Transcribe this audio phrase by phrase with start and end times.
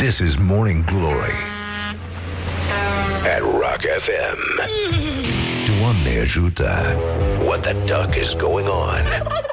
[0.00, 1.36] This is Morning Glory
[3.26, 4.38] at Rock FM.
[5.66, 6.96] Doamne ajută!
[7.44, 9.49] What the duck is going on?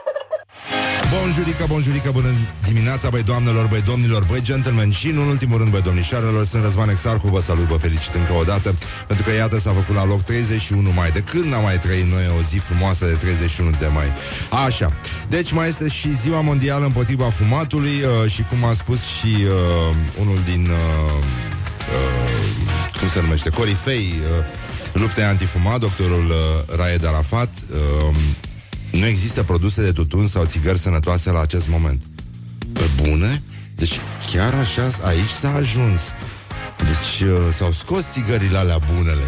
[1.11, 2.31] Bonjurică, bonjurică, bună
[2.65, 6.89] dimineața, băi doamnelor, băi domnilor, băi gentlemen și, în ultimul rând, băi domnișoarelor, sunt Răzvan
[6.89, 8.75] Exarcu, vă salut, vă felicit încă o dată,
[9.07, 11.11] pentru că, iată, s-a făcut la loc 31 mai.
[11.11, 14.13] De când am mai trăit noi o zi frumoasă de 31 de mai?
[14.65, 14.93] Așa.
[15.29, 19.95] Deci mai este și ziua mondială împotriva fumatului uh, și, cum a spus și uh,
[20.21, 20.69] unul din...
[20.69, 21.23] Uh,
[21.95, 23.49] uh, cum se numește?
[23.49, 24.45] Corifei uh,
[24.93, 28.15] lupte antifumat, doctorul uh, Raed Arafat, uh,
[28.91, 32.01] nu există produse de tutun sau țigări sănătoase la acest moment.
[32.73, 33.41] Pe bune?
[33.75, 33.99] Deci
[34.31, 35.99] chiar așa aici s-a ajuns.
[36.77, 39.23] Deci uh, s-au scos țigările alea bunele.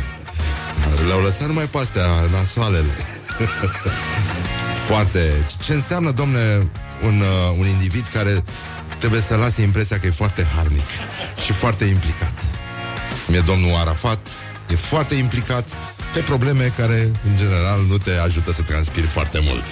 [1.08, 2.92] Le-au lăsat numai pe astea nasoalele.
[4.88, 5.32] Foarte.
[5.64, 6.70] Ce înseamnă, domne,
[7.04, 8.44] un, uh, un individ care
[9.00, 10.90] trebuie să lase impresia că e foarte harnic
[11.46, 12.34] și foarte implicat.
[13.28, 14.20] Mie domnul Arafat
[14.72, 15.68] e foarte implicat
[16.14, 19.64] pe probleme care, în general, nu te ajută să transpiri foarte mult.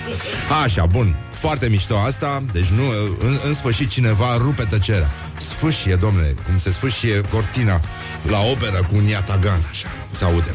[0.63, 1.16] Așa, bun.
[1.31, 2.83] Foarte mișto asta, deci nu,
[3.19, 5.09] în, în sfârșit cineva rupe tăcerea.
[5.38, 7.81] Sfâșie, domnule, cum se sfâșie cortina
[8.27, 9.88] la operă cu un iatagan, așa.
[10.09, 10.52] Se aude.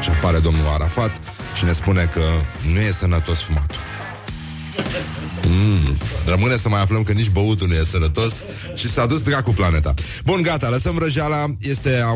[0.00, 1.20] Și apare domnul Arafat
[1.54, 2.22] și ne spune că
[2.72, 3.76] nu e sănătos fumatul.
[5.48, 5.96] Mm.
[6.26, 8.32] Rămâne să mai aflăm că nici băutul nu e sănătos
[8.74, 9.94] și s-a dus dracu planeta.
[10.24, 11.46] Bun, gata, lăsăm răjeala.
[11.60, 12.12] Este a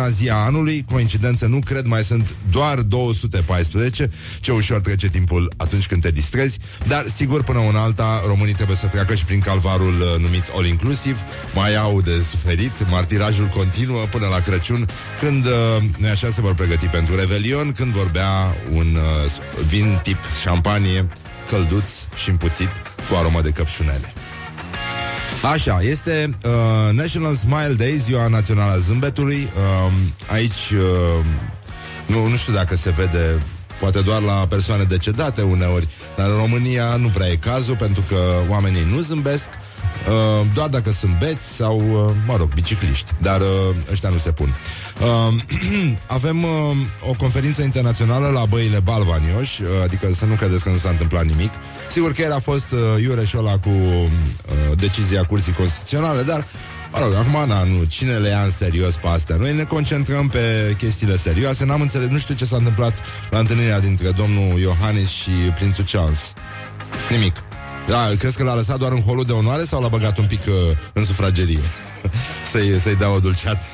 [0.00, 0.84] 151-a zi a anului.
[0.92, 4.10] Coincidență nu cred, mai sunt doar 214.
[4.40, 6.58] Ce ușor trece timpul atunci când te distrezi.
[6.86, 10.66] Dar, sigur, până una alta, românii trebuie să treacă și prin calvarul uh, numit All
[10.66, 11.18] Inclusive.
[11.54, 12.90] Mai au de suferit.
[12.90, 14.86] Martirajul continuă până la Crăciun,
[15.20, 15.52] când, uh,
[15.96, 21.08] nu așa, se vor pregăti pentru Revelion, când vor bea un uh, vin tip șampanie
[21.50, 21.86] călduț
[22.22, 22.70] și împuțit
[23.08, 24.12] cu aromă de căpșunele.
[25.52, 29.48] Așa, este uh, National Smile Day, ziua națională a zâmbetului.
[29.56, 29.92] Uh,
[30.30, 31.24] aici, uh,
[32.06, 33.42] nu, nu știu dacă se vede
[33.80, 38.16] poate doar la persoane decedate uneori, dar în România nu prea e cazul, pentru că
[38.48, 39.48] oamenii nu zâmbesc,
[40.08, 44.32] uh, doar dacă sunt beți sau, uh, mă rog, bicicliști, dar uh, ăștia nu se
[44.32, 44.54] pun.
[45.00, 45.34] Uh,
[46.18, 46.50] avem uh,
[47.08, 51.24] o conferință internațională la băile Balvanioș, uh, adică să nu credeți că nu s-a întâmplat
[51.24, 51.52] nimic.
[51.90, 56.46] Sigur că el a fost uh, Iureș ăla cu uh, decizia Curții Constituționale, dar
[56.92, 59.36] Mă rog, acum, na, nu, cine le ia în serios pe astea?
[59.36, 61.64] Noi ne concentrăm pe chestiile serioase.
[61.64, 62.94] N-am înțeles, nu știu ce s-a întâmplat
[63.30, 66.32] la întâlnirea dintre domnul Iohannis și prințul Charles.
[67.10, 67.49] Nimic.
[67.90, 70.40] Da, crezi că l-a lăsat doar în holul de onoare sau l-a băgat un pic
[70.46, 70.54] uh,
[70.92, 71.60] în sufragerie?
[72.52, 73.66] să-i, să-i dea o dulceață.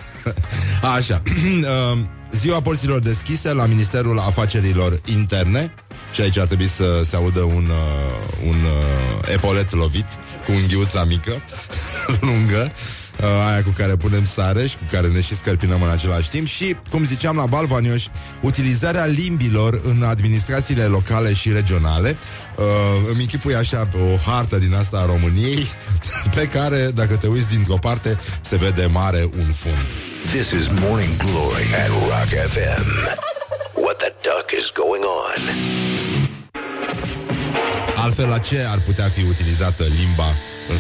[0.97, 1.23] Așa.
[1.57, 1.99] Uh,
[2.31, 5.75] ziua porților deschise la Ministerul Afacerilor Interne
[6.13, 10.07] și aici ar trebui să se audă un, uh, un uh, epolet lovit
[10.45, 11.33] cu unghiuța mică,
[12.21, 16.31] lungă, uh, aia cu care punem sare și cu care ne și scărpinăm în același
[16.31, 18.07] timp și, cum ziceam la Balvanioș,
[18.41, 22.17] utilizarea limbilor în administrațiile locale și regionale.
[22.57, 22.65] Uh,
[23.11, 25.67] îmi închipui așa o hartă din asta a României,
[26.37, 29.91] pe care, dacă te uiți dintr-o parte, se vede mare un fund.
[30.25, 32.87] This is Morning Glory at Rock FM.
[33.75, 35.43] What the duck is going on?
[37.97, 40.37] Altfel, la ce ar putea fi utilizată limba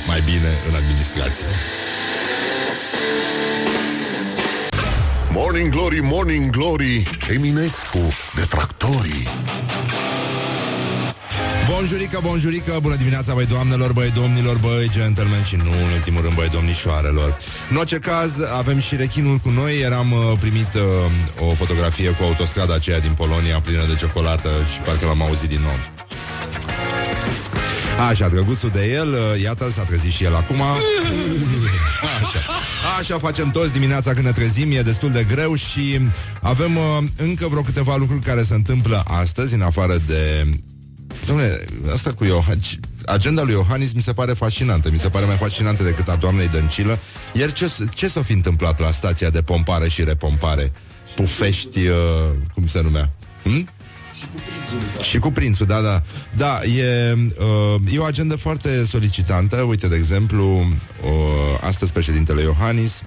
[0.06, 1.46] mai bine în administrație?
[5.38, 7.98] Morning Glory, Morning Glory, Eminescu,
[8.34, 9.26] detractorii.
[11.70, 16.34] Bonjurică, bonjurică, bună dimineața, băi doamnelor, băi domnilor, băi gentlemen și nu, în ultimul rând,
[16.34, 17.36] băi domnișoarelor.
[17.70, 22.22] În orice caz, avem și rechinul cu noi, eram uh, primit uh, o fotografie cu
[22.22, 25.78] autostrada aceea din Polonia plină de ciocolată și parcă l-am auzit din nou.
[27.98, 30.60] Așa, drăguțul de el, uh, iată, s-a trezit și el acum.
[30.60, 32.38] Așa.
[32.98, 36.00] Așa facem toți dimineața când ne trezim, e destul de greu și
[36.40, 40.46] avem uh, încă vreo câteva lucruri care se întâmplă astăzi, în afară de
[41.26, 45.36] Dom'le, asta cu Iohannis, agenda lui Iohannis mi se pare fascinantă, mi se pare mai
[45.36, 46.98] fascinantă decât a doamnei Dăncilă.
[47.32, 50.72] Iar ce, ce s-a fi întâmplat la stația de pompare și repompare?
[51.14, 51.96] Pufești, uh,
[52.54, 53.10] cum se numea?
[53.42, 53.68] Hm?
[54.18, 55.02] Și cu prințul.
[55.02, 56.02] Și cu prințul, da, da.
[56.36, 59.56] Da, e, uh, e o agendă foarte solicitantă.
[59.56, 61.10] Uite, de exemplu, uh,
[61.60, 63.02] astăzi președintele Iohannis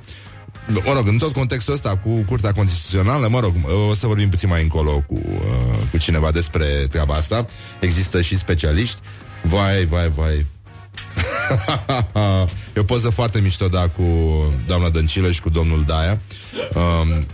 [0.86, 3.54] Mă rog, în tot contextul ăsta cu Curtea Constituțională, mă rog,
[3.90, 7.46] o să vorbim puțin mai încolo cu, uh, cu cineva despre treaba asta.
[7.80, 8.98] Există și specialiști.
[9.44, 10.46] Vai, vai, vai.
[12.76, 14.04] e o poză foarte mișto, da, cu
[14.66, 16.22] doamna Dăncilă și cu domnul Daia,
[16.74, 17.26] um,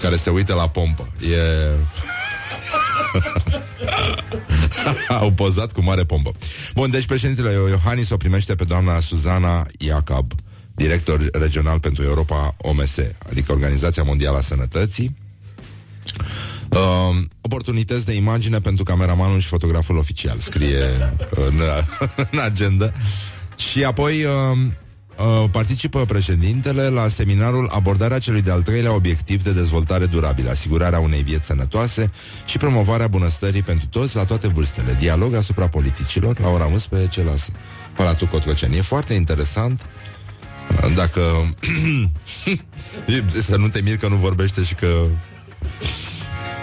[0.00, 1.08] care se uită la pompă.
[1.20, 1.36] E...
[5.20, 6.32] Au pozat cu mare pompă.
[6.74, 10.32] Bun, deci președintele Iohannis o primește pe doamna Suzana Iacob
[10.74, 12.96] director regional pentru Europa OMS,
[13.30, 15.16] adică Organizația Mondială a Sănătății.
[16.68, 16.78] Uh,
[17.40, 20.84] oportunități de imagine pentru cameramanul și fotograful oficial, scrie
[21.30, 21.60] în,
[22.30, 22.92] în agenda.
[23.56, 24.58] Și apoi uh,
[25.22, 31.22] uh, participă președintele la seminarul Abordarea celui de-al treilea obiectiv de dezvoltare durabilă, asigurarea unei
[31.22, 32.10] vieți sănătoase
[32.44, 34.96] și promovarea bunăstării pentru toți la toate vârstele.
[34.98, 37.34] Dialog asupra politicilor la ora 11 la
[37.96, 38.76] Palatul Cotroceni.
[38.76, 39.86] E foarte interesant.
[40.94, 41.20] Dacă...
[43.48, 44.88] să nu te miri că nu vorbește și că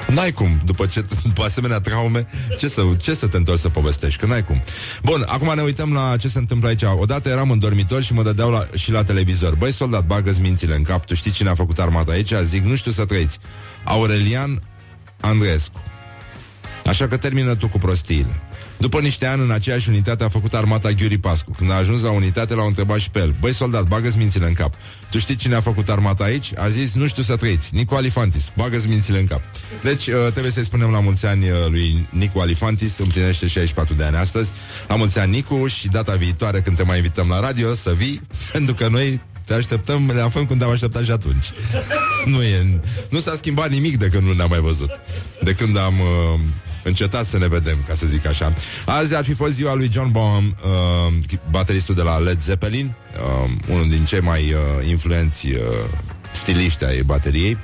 [0.10, 2.26] N-ai cum, după, ce, după asemenea traume,
[2.58, 4.64] ce să, ce să te întorci să povestești, că n-ai cum.
[5.04, 6.84] Bun, acum ne uităm la ce se întâmplă aici.
[6.84, 9.56] Odată eram în dormitor și mă dădeau la, și la televizor.
[9.56, 12.34] Băi, soldat, bagă mințile în cap, tu știi cine a făcut armata aici?
[12.44, 13.40] Zic, nu știu să trăiți.
[13.84, 14.64] Aurelian
[15.20, 15.84] Andreescu.
[16.86, 18.42] Așa că termină tu cu prostiile.
[18.80, 21.52] După niște ani în aceeași unitate a făcut armata Ghiuri Pascu.
[21.58, 23.36] Când a ajuns la unitate, l-au întrebat și pe el.
[23.40, 24.74] Băi, soldat, bagă mințile în cap.
[25.12, 26.52] Tu știi cine a făcut armata aici?
[26.58, 27.76] A zis, nu știu să trăiți.
[27.76, 28.52] Nicu Alifantis.
[28.56, 29.42] bagă mințile în cap.
[29.84, 32.98] Deci, uh, trebuie să-i spunem la mulți ani uh, lui Nicu Alifantis.
[32.98, 34.50] Împlinește 64 de ani astăzi.
[34.88, 38.22] La mulți ani, Nicu, și data viitoare, când te mai invităm la radio, să vii,
[38.52, 41.52] pentru că noi te așteptăm, le aflăm când am așteptat și atunci.
[42.26, 42.80] nu, e,
[43.10, 44.90] nu s-a schimbat nimic de când nu ne-am mai văzut.
[45.44, 46.40] De când am uh,
[46.84, 48.54] încetat să ne vedem, ca să zic așa.
[48.86, 52.96] Azi ar fi fost ziua lui John Bonham, uh, bateristul de la Led Zeppelin,
[53.46, 55.58] uh, unul din cei mai uh, influenți uh,
[56.32, 57.58] stiliști ai bateriei.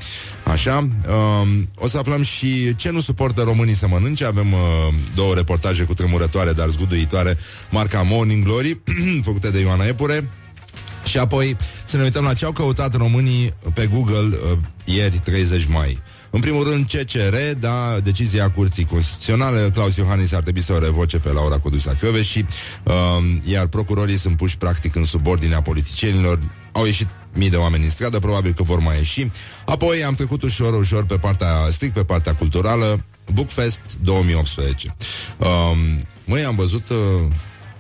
[0.44, 4.26] Așa, um, o să aflăm și ce nu suportă românii să mănânce.
[4.26, 4.60] Avem uh,
[5.16, 7.38] două reportaje cu tremurătoare, dar zguduitoare,
[7.70, 8.82] marca Morning Glory,
[9.28, 10.30] făcute de Ioana Epure.
[11.06, 15.66] Și apoi să ne uităm la ce au căutat românii pe Google uh, ieri, 30
[15.66, 16.02] mai.
[16.36, 21.18] În primul rând, CCR, da, decizia Curții Constituționale, Claus Iohannis ar trebui să o revoce
[21.18, 22.46] pe Laura Codus la și
[22.84, 22.94] uh,
[23.44, 26.40] iar procurorii sunt puși practic în subordinea politicienilor.
[26.72, 29.28] Au ieșit mii de oameni în stradă, probabil că vor mai ieși.
[29.66, 33.04] Apoi am trecut ușor, ușor pe partea, strict pe partea culturală,
[33.34, 34.96] Bookfest 2018.
[35.38, 36.90] Um, măi, am văzut...
[36.90, 36.98] Uh,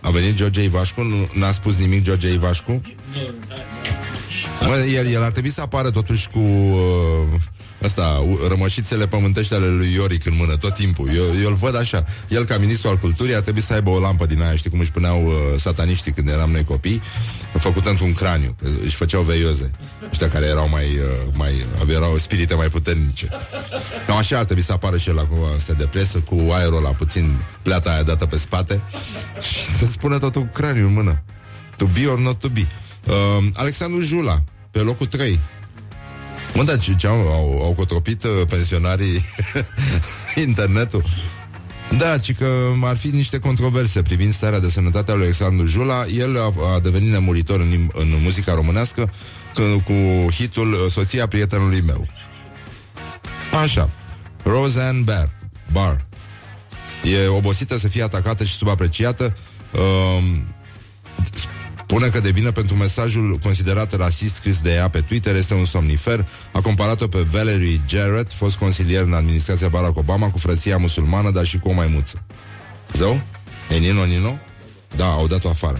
[0.01, 2.81] a venit George Ivașcu, nu n-a spus nimic George Ivașcu?
[4.61, 7.39] Mă, el, el ar trebui să apară totuși cu uh,
[7.85, 11.09] Asta, rămășițele pământești ale lui Ioric în mână, tot timpul.
[11.15, 12.03] Eu, eu îl văd așa.
[12.29, 14.79] El, ca ministru al culturii, a trebuit să aibă o lampă din aia, știi cum
[14.79, 17.01] își puneau uh, sataniștii când eram noi copii,
[17.57, 18.55] făcută într-un craniu.
[18.83, 19.71] Își făceau veioze.
[20.11, 23.29] Ăștia care erau mai, uh, mai erau spirite mai puternice.
[24.07, 26.89] Cam așa ar trebui să apară și el acum asta de presă, cu aerul la
[26.89, 28.81] puțin pleata aia dată pe spate
[29.41, 31.23] și să spună totul cu craniu în mână.
[31.77, 32.67] To be or not to be.
[33.07, 35.39] Uh, Alexandru Jula, pe locul 3.
[36.55, 39.21] Mă, dar ce, ce au, au, au cotropit uh, pensionarii
[40.47, 41.05] internetul?
[41.97, 42.47] Da, ci că
[42.83, 46.05] ar fi niște controverse privind starea de sănătate a lui Alexandru Jula.
[46.05, 49.11] El a, a devenit nemuritor în, în muzica românească
[49.53, 52.07] când, cu hitul uh, Soția prietenului meu.
[53.61, 53.89] Așa.
[54.43, 55.29] Roseanne Bar.
[55.71, 56.05] Bar.
[57.03, 59.37] E obosită să fie atacată și subapreciată.
[59.71, 60.23] Uh,
[61.87, 66.27] Spune că devine pentru mesajul considerat rasist scris de ea pe Twitter este un somnifer.
[66.51, 71.45] A comparat-o pe Valerie Jarrett, fost consilier în administrația Barack Obama, cu frăția musulmană, dar
[71.45, 72.23] și cu o maimuță.
[72.93, 73.21] Zău?
[73.71, 74.37] E Nino Nino?
[74.95, 75.79] Da, au dat-o afară.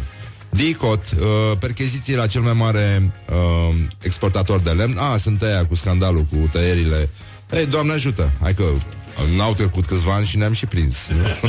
[0.49, 4.97] Dicot, uh, percheziții la cel mai mare uh, exportator de lemn.
[4.97, 7.09] Ah, sunt aia cu scandalul, cu tăierile.
[7.51, 8.63] Ei, Doamne ajută, hai că
[9.35, 10.95] N-au trecut câțiva ani și ne-am și prins.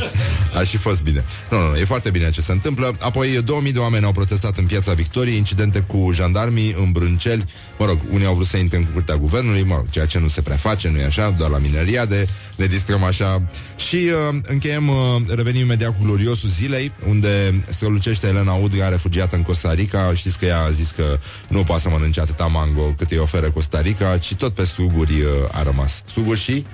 [0.58, 1.24] A și fost bine.
[1.50, 2.96] Nu, nu, nu, e foarte bine ce se întâmplă.
[3.00, 7.44] Apoi 2000 de oameni au protestat în piața Victoriei, incidente cu jandarmii în brânceli.
[7.78, 10.28] Mă rog, unii au vrut să intre în curtea guvernului, mă rog, ceea ce nu
[10.28, 13.42] se prea face, nu e așa, doar la mineriade, ne distrăm așa.
[13.76, 14.96] Și uh, încheiem, uh,
[15.34, 20.12] revenim imediat cu gloriosul zilei, unde strălucește Elena Udrea, refugiată în Costa Rica.
[20.14, 21.18] Știți că ea a zis că
[21.48, 25.20] nu poate să mănânce atâta mango cât îi oferă Costa Rica, ci tot pe struguri
[25.20, 26.02] uh, a rămas.
[26.06, 26.64] Struguri și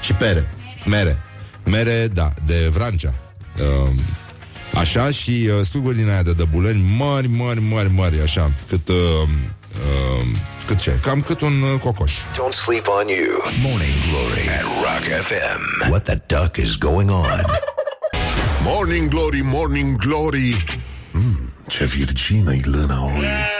[0.00, 0.48] și pere.
[0.84, 1.22] Mere.
[1.64, 3.14] Mere, da, de Vrancea.
[3.58, 3.90] Uh,
[4.74, 8.88] așa și uh, struguri din aia de dăbuleni mari, mari, mari, mari, așa, cât...
[8.88, 10.26] Uh, uh,
[10.66, 10.98] cât ce?
[11.02, 12.12] Cam cât un uh, cocoș.
[12.12, 13.52] Don't sleep on you.
[13.60, 15.90] Morning Glory at Rock FM.
[15.90, 17.44] What the duck is going on?
[18.64, 20.64] Morning Glory, Morning Glory.
[21.12, 23.57] Mm, ce virgină-i lâna oi.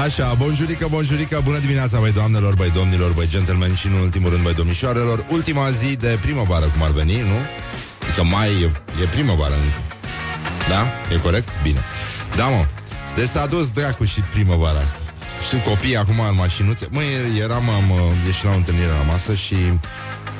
[0.00, 4.42] Așa, bonjurică, bonjurică, bună dimineața, băi doamnelor, băi domnilor, băi gentlemen și în ultimul rând,
[4.42, 5.26] băi domnișoarelor.
[5.30, 7.38] Ultima zi de primăvară, cum ar veni, nu?
[8.02, 8.70] Adică mai e,
[9.02, 9.96] e primăvară încă.
[10.68, 10.86] Da?
[11.14, 11.48] E corect?
[11.62, 11.80] Bine.
[12.36, 12.64] Da, mă.
[13.16, 14.98] Deci s-a dus dracu și primăvara asta.
[15.44, 16.86] Știu copiii acum în mașinuțe.
[16.90, 17.06] Măi,
[17.40, 19.56] eram, am uh, ieșit la o întâlnire la masă și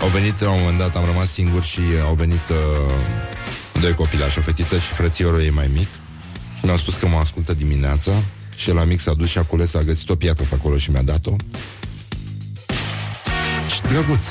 [0.00, 4.18] au venit, la un moment dat, am rămas singur și au venit uh, doi copii,
[4.38, 5.88] o fetiță și frățiorul ei mai mic.
[6.62, 8.12] Mi-au spus că mă ascultă dimineața
[8.56, 10.90] Și la mic s-a dus și a cules, a găsit o piatră pe acolo și
[10.90, 11.36] mi-a dat-o
[13.74, 14.22] Și drăguț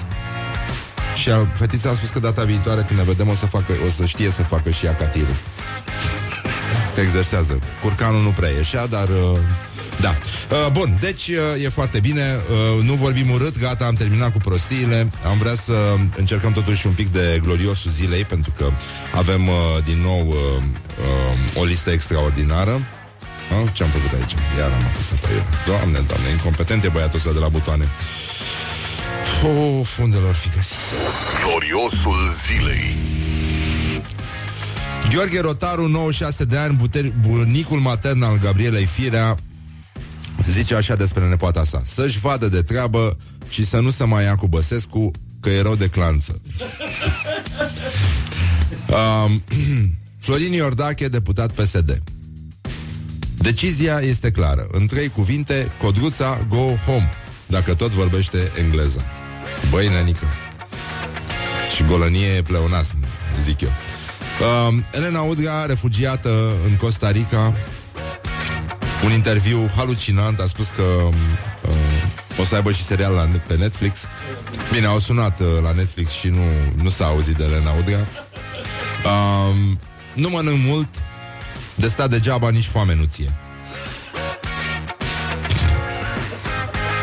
[1.15, 3.89] Și a, fetița a spus că data viitoare Când ne vedem o să, facă, o
[3.89, 5.35] să știe să facă și ea catirul
[6.95, 9.39] Că exersează Curcanul nu prea ieșea, dar uh,
[10.01, 10.17] da.
[10.51, 12.39] Uh, bun, deci uh, e foarte bine.
[12.49, 15.11] Uh, nu vorbim urât, gata, am terminat cu prostiile.
[15.25, 15.73] Am vrea să
[16.17, 18.65] încercăm totuși un pic de gloriosul zilei, pentru că
[19.15, 22.81] avem uh, din nou uh, uh, o listă extraordinară.
[23.51, 24.33] Uh, ce am făcut aici?
[24.57, 25.43] Iar am apăsat aici.
[25.65, 27.87] Doamne, doamne, incompetent e băiatul ăsta de la butoane.
[29.79, 30.75] Of, unde fi găsit?
[31.43, 32.97] Gloriosul zilei.
[35.09, 39.37] Gheorghe Rotaru, 96 de ani, buteri, bunicul matern al Gabrielei Firea,
[40.45, 43.17] Zice așa despre nepoata sa Să-și vadă de treabă
[43.49, 46.41] și să nu se mai ia cu Băsescu Că e rău de clanță
[49.25, 49.43] um,
[50.23, 52.01] Florin Iordache, deputat PSD
[53.41, 54.67] Decizia este clară.
[54.71, 57.11] În trei cuvinte, Codruța go home
[57.47, 59.05] Dacă tot vorbește engleză.
[59.69, 60.25] Băi, nenică.
[61.75, 62.95] Și golănie e pleonasm,
[63.43, 63.69] zic eu.
[64.67, 67.53] Um, Elena Udrea, refugiată în Costa Rica.
[69.05, 73.97] Un interviu halucinant, a spus că uh, o să aibă și serial la, pe Netflix.
[74.71, 76.43] Bine, au sunat uh, la Netflix și nu,
[76.83, 78.07] nu s-a auzit de Elena Udrea.
[79.05, 79.55] Uh,
[80.13, 80.89] nu mănânc mult,
[81.81, 83.31] de stat degeaba nici foame nu ție.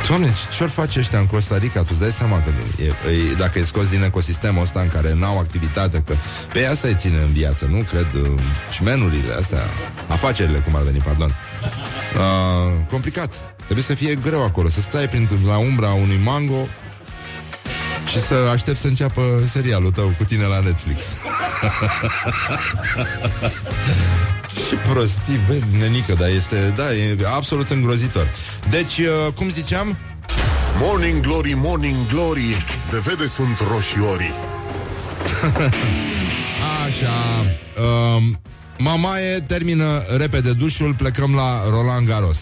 [0.09, 1.81] Doamne, ce-or face ăștia în Costa Rica?
[1.81, 2.51] Tu îți dai seama că
[2.83, 2.93] e, e,
[3.39, 6.15] dacă e scos din ecosistemul ăsta în care n-au activitate, că
[6.53, 7.79] pe asta îi ține în viață, nu?
[7.79, 8.31] Cred uh,
[8.71, 9.63] șmenurile astea,
[10.09, 11.35] afacerile, cum ar veni, pardon.
[12.15, 13.33] Uh, complicat.
[13.57, 16.69] Trebuie să fie greu acolo, să stai prin, la umbra unui mango
[18.07, 21.03] și să aștept să înceapă serialul tău cu tine la Netflix.
[24.69, 28.31] Ce prostii, bă, nenică, dar este, da, e absolut îngrozitor.
[28.71, 29.97] Deci, uh, cum ziceam?
[30.81, 34.33] Morning glory, morning glory, de vede sunt roșiorii.
[36.87, 37.45] Așa.
[38.17, 38.41] Um,
[38.79, 42.39] Mamaie termină repede dușul, plecăm la Roland Garros.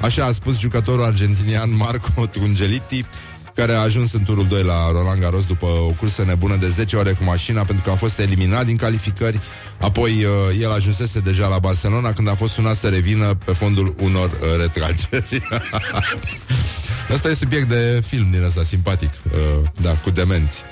[0.00, 3.04] Așa a spus jucătorul argentinian Marco Trungeliti,
[3.54, 6.96] care a ajuns în turul 2 la Roland Garros după o cursă nebună de 10
[6.96, 9.40] ore cu mașina pentru că a fost eliminat din calificări.
[9.80, 13.94] Apoi uh, el ajunsese deja la Barcelona când a fost sunat să revină pe fondul
[14.00, 15.48] unor uh, retrageri.
[17.14, 19.12] Asta e subiect de film din ăsta, simpatic.
[19.24, 20.62] Uh, da, cu demenți.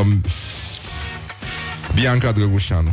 [0.00, 0.22] Um,
[1.94, 2.92] Bianca Drăgușanu.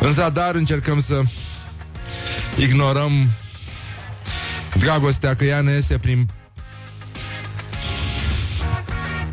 [0.00, 1.22] În zadar încercăm să
[2.56, 3.30] ignorăm
[4.78, 6.28] dragostea că ea ne este prin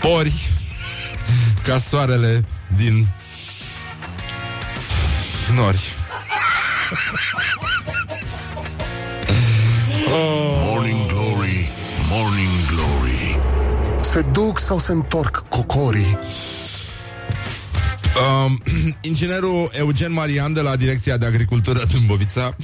[0.01, 0.49] pori
[1.63, 3.07] ca soarele din
[5.55, 5.79] nori.
[10.07, 10.61] oh.
[10.71, 11.69] Morning Glory,
[12.09, 13.39] Morning Glory
[14.01, 16.17] Se duc sau se întorc cocorii?
[18.45, 18.63] Um,
[19.01, 22.55] inginerul Eugen Marian de la Direcția de Agricultură Dâmbovița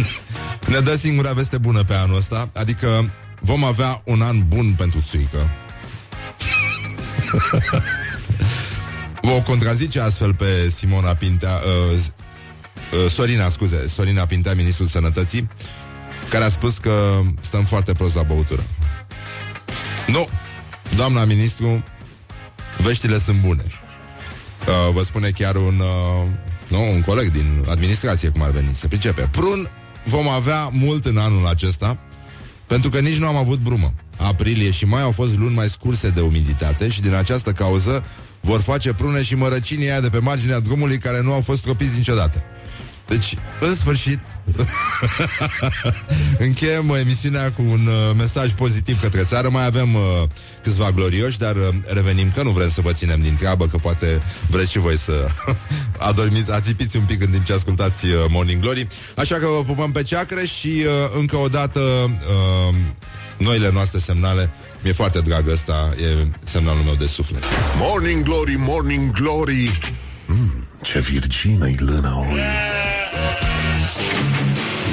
[0.72, 3.10] ne dă singura veste bună pe anul ăsta, adică
[3.40, 5.50] vom avea un an bun pentru țuică.
[9.36, 11.98] o contrazice astfel pe Simona Pintea, uh,
[13.04, 15.48] uh, Sorina, scuze, Sorina Pintea, ministrul sănătății,
[16.28, 18.62] care a spus că stăm foarte prost la băutură.
[20.06, 20.28] Nu,
[20.96, 21.84] doamna ministru,
[22.78, 23.64] veștile sunt bune.
[23.66, 26.26] Uh, vă spune chiar un, uh,
[26.68, 29.28] nu, un coleg din administrație, cum ar veni, se pricepe.
[29.30, 29.70] Prun
[30.04, 31.98] vom avea mult în anul acesta,
[32.70, 33.92] pentru că nici nu am avut brumă.
[34.16, 38.04] Aprilie și mai au fost luni mai scurse de umiditate și din această cauză
[38.40, 41.96] vor face prune și mărăcinii aia de pe marginea drumului care nu au fost copiți
[41.96, 42.42] niciodată.
[43.10, 44.18] Deci, în sfârșit,
[46.46, 49.48] încheiem emisiunea cu un uh, mesaj pozitiv către țară.
[49.48, 50.00] Mai avem uh,
[50.62, 54.22] câțiva glorioși, dar uh, revenim că nu vrem să vă ținem din treabă, că poate
[54.48, 55.28] vreți și voi să
[56.10, 58.86] adormiți, ațipiți un pic în timp ce ascultați uh, Morning Glory.
[59.16, 62.74] Așa că vă pupăm pe ceacră și uh, încă o dată uh,
[63.36, 64.50] noile noastre semnale
[64.82, 67.42] mi-e foarte drag ăsta, e semnalul meu de suflet.
[67.78, 69.78] Morning Glory, Morning Glory!
[70.26, 72.99] Mm, ce virgină-i lâna oi!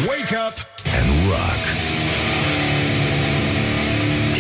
[0.09, 0.55] Wake up
[0.97, 1.62] and rock.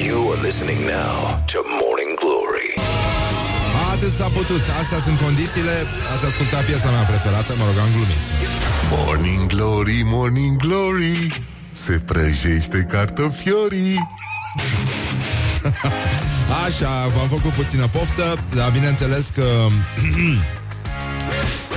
[0.05, 2.69] You are listening now to Morning Glory.
[3.93, 4.61] Atât s-a putut.
[4.81, 5.75] Astea sunt condițiile.
[6.13, 8.21] Ați ascultat piesa mea preferată, mă rog, am glumit.
[8.91, 13.95] Morning Glory, Morning Glory, se prăjește cartofiorii.
[16.65, 19.45] Așa, v-am făcut puțină poftă, dar bineînțeles că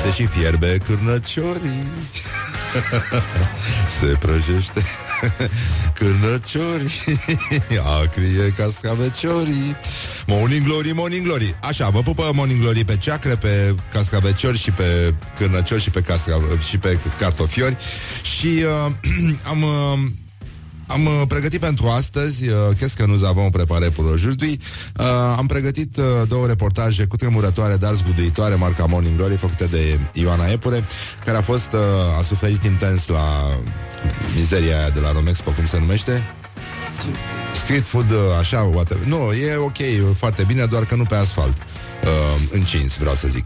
[0.02, 1.86] Se și fierbe cârnăciorii.
[4.00, 4.82] Se prăjește
[5.98, 6.90] Cârnăciorii.
[8.02, 9.76] Acrie cascaveciorii.
[10.26, 11.54] Morning glory, morning glory.
[11.62, 16.40] Așa, vă pupă morning glory pe ceacre Pe cascaveciori și pe cârnăciori Și pe, casca,
[16.68, 17.76] și pe cartofiori.
[18.22, 18.92] Și uh,
[19.50, 19.62] am...
[19.62, 20.10] Uh,
[20.90, 24.60] am uh, pregătit pentru astăzi, uh, qu'est-ce que nous avons préparé pour aujourd'hui?
[24.98, 25.06] Uh,
[25.36, 30.46] am pregătit uh, două reportaje cu tremurătoare, dar zguduitoare, marca Morning Glory, făcute de Ioana
[30.50, 30.84] Epure,
[31.24, 33.56] care a fost, uh, a suferit intens la
[34.36, 36.24] mizeria aia de la Romexpo, cum se numește?
[37.52, 39.06] Street food, uh, așa, whatever.
[39.06, 41.56] Nu, e ok, foarte bine, doar că nu pe asfalt.
[41.56, 43.44] Uh, încins, vreau să zic.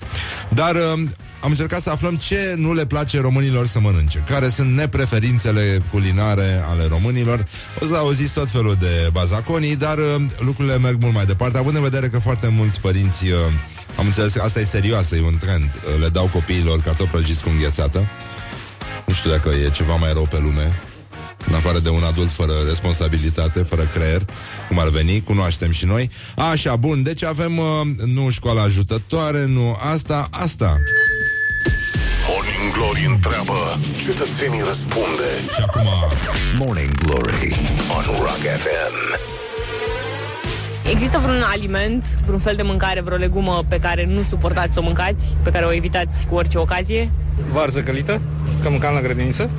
[0.48, 1.02] Dar uh,
[1.44, 6.62] am încercat să aflăm ce nu le place românilor să mănânce, care sunt nepreferințele culinare
[6.68, 7.46] ale românilor.
[7.82, 11.76] O să auziți tot felul de bazaconii, dar uh, lucrurile merg mult mai departe, având
[11.76, 13.38] în vedere că foarte mulți părinți, uh,
[13.96, 17.42] am înțeles că asta e serioasă, e un trend, uh, le dau copiilor cartofi prăjiți
[17.42, 18.08] cu înghețată.
[19.06, 20.80] Nu știu dacă e ceva mai rău pe lume,
[21.46, 24.22] în afară de un adult fără responsabilitate, fără creier,
[24.68, 26.10] cum ar veni, cunoaștem și noi.
[26.36, 27.64] Așa, bun, deci avem uh,
[28.04, 30.78] nu școala ajutătoare, nu asta, asta.
[32.28, 33.58] Morning Glory întreabă,
[34.04, 35.28] cetățenii răspunde.
[35.54, 35.86] Și acum,
[36.58, 37.48] Morning Glory
[37.96, 38.94] on Rock FM.
[40.90, 44.82] Există vreun aliment, vreun fel de mâncare, vreo legumă pe care nu suportați să o
[44.82, 47.10] mâncați, pe care o evitați cu orice ocazie?
[47.52, 48.20] Varză călită,
[48.62, 49.50] că mâncam la grădiniță.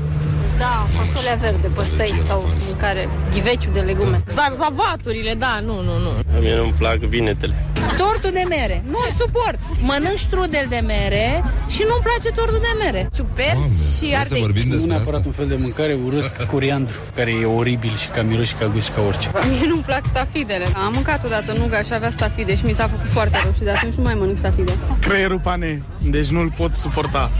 [0.58, 4.24] Da, fasolea verde, păstăi sau mâncare, ghiveciu de legume.
[4.34, 6.40] Zarzavaturile, da, nu, nu, nu.
[6.40, 7.66] Mie nu-mi plac vinetele.
[7.98, 9.60] Tortul de mere, nu-l suport.
[9.82, 13.10] Mănânc strudel de mere și nu-mi place tortul de mere.
[13.16, 13.58] Ciuperci
[13.98, 14.42] și Hai să ardei.
[14.42, 15.28] vorbim Nu despre neapărat asta.
[15.28, 18.86] un fel de mâncare urâsc coriandru, care e oribil și ca miros și ca gust
[18.86, 19.30] și ca orice.
[19.50, 20.66] Mie nu-mi plac stafidele.
[20.86, 23.70] Am mâncat odată nuga și avea stafide și mi s-a făcut foarte rău și de
[23.70, 24.72] atunci nu mai mănânc stafide.
[25.00, 27.32] Creierul pane, deci nu-l pot suporta.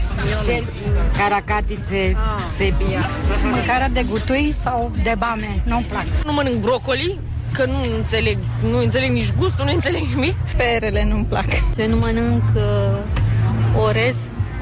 [1.18, 2.16] Caracatițe,
[2.56, 3.10] sepia.
[3.52, 6.04] Mâncarea de gutui sau de bame, nu-mi plac.
[6.24, 7.18] Nu mănânc brocoli,
[7.56, 8.38] că nu înțeleg,
[8.70, 10.36] nu înțeleg nici gustul, nu înțeleg nimic.
[10.56, 11.46] Perele nu-mi plac.
[11.76, 14.14] Ce nu mănânc uh, orez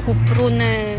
[0.04, 0.98] cu prune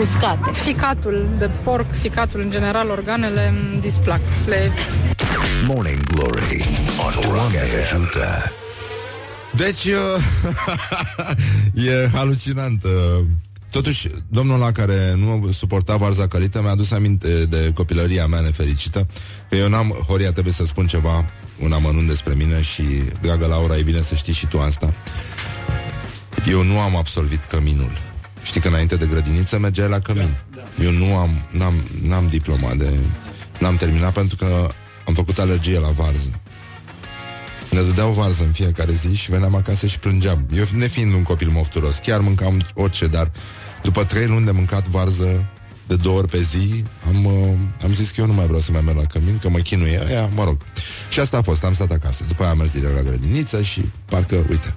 [0.00, 0.50] uscate.
[0.52, 4.20] Ficatul de porc, ficatul în general, organele îmi displac.
[4.46, 4.70] Le
[5.66, 6.64] Morning Glory
[7.06, 7.94] on Rock FM.
[7.94, 8.52] ajută.
[9.50, 10.22] Deci, uh,
[11.88, 12.84] e halucinant.
[12.84, 13.24] uh.
[13.70, 19.06] Totuși, domnul la care nu suporta varza călită mi-a adus aminte de copilăria mea nefericită,
[19.48, 22.84] că eu n-am, Horia, trebuie să spun ceva, un amănunt despre mine și,
[23.20, 24.94] dragă Laura, e bine să știi și tu asta.
[26.48, 27.90] Eu nu am absolvit căminul.
[28.42, 30.36] Știi că înainte de grădiniță mergeai la cămin.
[30.82, 32.90] Eu nu am, n-am, n-am diploma de...
[33.60, 34.68] N-am terminat pentru că
[35.06, 36.40] am făcut alergie la varză.
[37.70, 40.46] Ne dădeau varză în fiecare zi și veneam acasă și plângeam.
[40.54, 43.30] Eu, nefiind un copil mofturos, chiar mâncam orice, dar
[43.82, 45.46] după trei luni de mâncat varză
[45.86, 47.48] de două ori pe zi, am, uh,
[47.82, 50.02] am zis că eu nu mai vreau să mai merg la cămin, că mă chinuie
[50.06, 50.56] aia, mă rog.
[51.08, 52.24] Și asta a fost, am stat acasă.
[52.28, 54.74] După aia am mers direct la grădiniță și parcă, uite,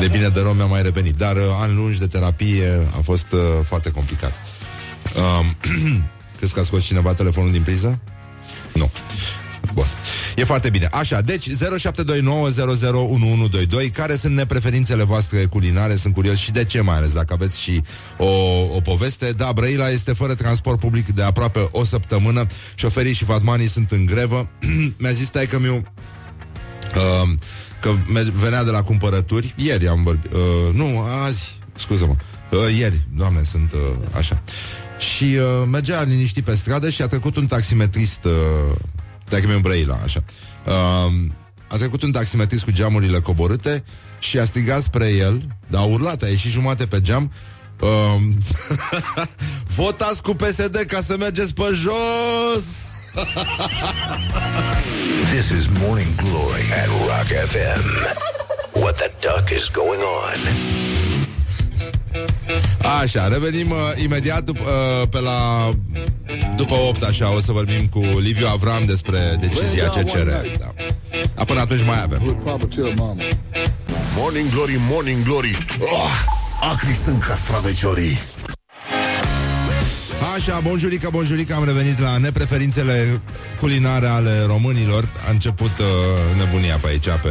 [0.00, 1.16] de bine de rău mi-a mai revenit.
[1.16, 4.32] Dar uh, ani lungi de terapie a fost uh, foarte complicat.
[5.40, 5.56] Um,
[6.36, 7.98] crezi că a scos cineva telefonul din priză?
[8.74, 8.90] Nu.
[9.72, 9.86] Bun.
[10.36, 10.88] E foarte bine.
[10.92, 11.54] Așa, deci 0729001122
[13.92, 15.96] Care sunt nepreferințele voastre culinare?
[15.96, 17.82] Sunt curios și de ce mai ales Dacă aveți și
[18.18, 18.26] o,
[18.74, 19.32] o poveste.
[19.32, 22.46] Da, Brăila este fără transport public De aproape o săptămână.
[22.74, 24.48] Șoferii și fatmanii sunt în grevă.
[25.00, 27.28] Mi-a zis taică miu uh,
[27.80, 29.54] Că me- venea de la cumpărături.
[29.56, 32.16] Ieri am vorbit uh, Nu, azi, scuză-mă
[32.50, 33.80] uh, Ieri, doamne, sunt uh,
[34.16, 34.42] așa.
[34.98, 38.32] Și uh, mergea liniștit pe stradă Și a trecut un taximetrist uh,
[39.32, 40.22] dacă mi Brăila, așa.
[40.64, 41.12] Uh,
[41.68, 43.84] a trecut un taximetrist cu geamurile coborâte
[44.18, 47.32] și a strigat spre el, dar a urlat, a ieșit jumate pe geam.
[47.80, 47.88] Uh,
[49.76, 52.64] Votați cu PSD ca să mergeți pe jos!
[55.32, 57.84] This is Morning Glory at Rock FM.
[58.72, 61.11] What the duck is going on?
[62.82, 65.70] Așa, revenim uh, imediat dup- uh, pe la
[66.56, 70.28] după 8 așa o să vorbim cu Liviu Avram despre decizia CCR.
[70.58, 70.74] Da.
[71.36, 72.20] A, până atunci mai avem.
[74.16, 75.66] Morning Glory, Morning Glory.
[75.80, 76.10] Oh,
[76.72, 78.18] acri sunt castraveciorii.
[80.34, 83.20] Așa, bonjurică, bonjurică, am revenit la nepreferințele
[83.60, 85.08] culinare ale românilor.
[85.26, 85.86] A început uh,
[86.36, 87.30] nebunia pe aici, pe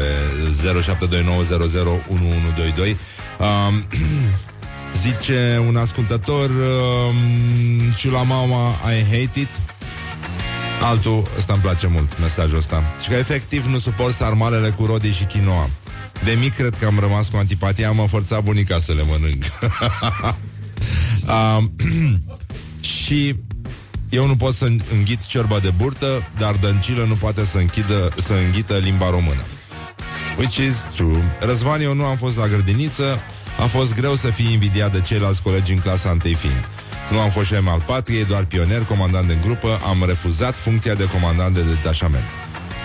[2.83, 2.95] 0729001122.
[3.39, 3.85] Um,
[4.97, 9.49] zice un ascultător, um, Ciula mama, I hate it.
[10.81, 12.83] Altul, ăsta îmi place mult, mesajul ăsta.
[13.01, 15.69] Și că efectiv nu suport sarmalele cu rodii și quinoa.
[16.23, 19.43] De mic cred că am rămas cu antipatia, m-a forțat bunica să le mănânc.
[21.27, 21.63] uh,
[23.05, 23.35] și
[24.09, 28.33] eu nu pot să înghit ciorba de burtă, dar Dăncilă nu poate să, închidă, să
[28.33, 29.41] înghită limba română.
[30.37, 31.37] Which is true.
[31.39, 33.19] Răzvan, eu nu am fost la grădiniță,
[33.61, 36.65] a fost greu să fii invidiat de ceilalți colegi în clasa întâi fiind.
[37.11, 41.07] Nu am fost șem al patriei, doar pionier, comandant de grupă, am refuzat funcția de
[41.07, 42.23] comandant de detașament.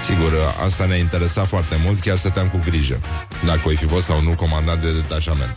[0.06, 0.32] Sigur,
[0.66, 3.00] asta ne-a interesat foarte mult, chiar stăteam cu grijă
[3.46, 5.56] Dacă o fi fost sau nu comandant de detașament